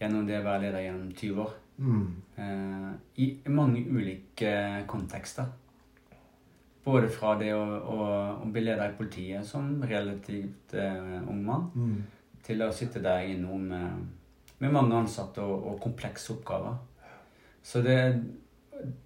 [0.00, 1.52] gjennom det å være leder gjennom 20 år.
[1.76, 2.06] Mm.
[2.38, 2.88] Eh,
[3.20, 4.54] I mange ulike
[4.88, 5.50] kontekster.
[6.84, 8.08] Både fra det å, å,
[8.44, 12.02] å bli leder i politiet som relativt eh, ung mann, Mm.
[12.44, 14.02] til å sitte der innom med,
[14.60, 16.76] med mange ansatte og, og komplekse oppgaver.
[17.64, 17.98] Så det,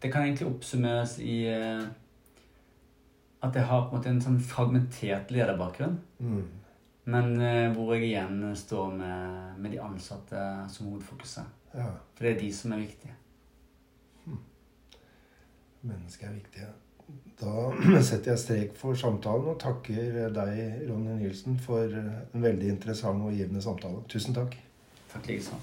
[0.03, 1.85] det kan egentlig oppsummeres i eh,
[3.47, 6.01] at jeg har på en måte en sånn fragmentert lederbakgrunn.
[6.19, 6.43] Mm.
[7.09, 10.43] Men eh, hvor jeg igjen står med, med de ansatte
[10.73, 11.55] som hovedfokuset.
[11.75, 11.93] Ja.
[12.17, 13.15] For det er de som er viktige.
[15.81, 16.69] Mennesket er viktige.
[17.41, 23.23] Da setter jeg strek for samtalen og takker deg, Ronny Nilsen, for en veldig interessant
[23.23, 24.03] og givende samtale.
[24.11, 24.59] Tusen takk.
[25.13, 25.63] Takk likeså.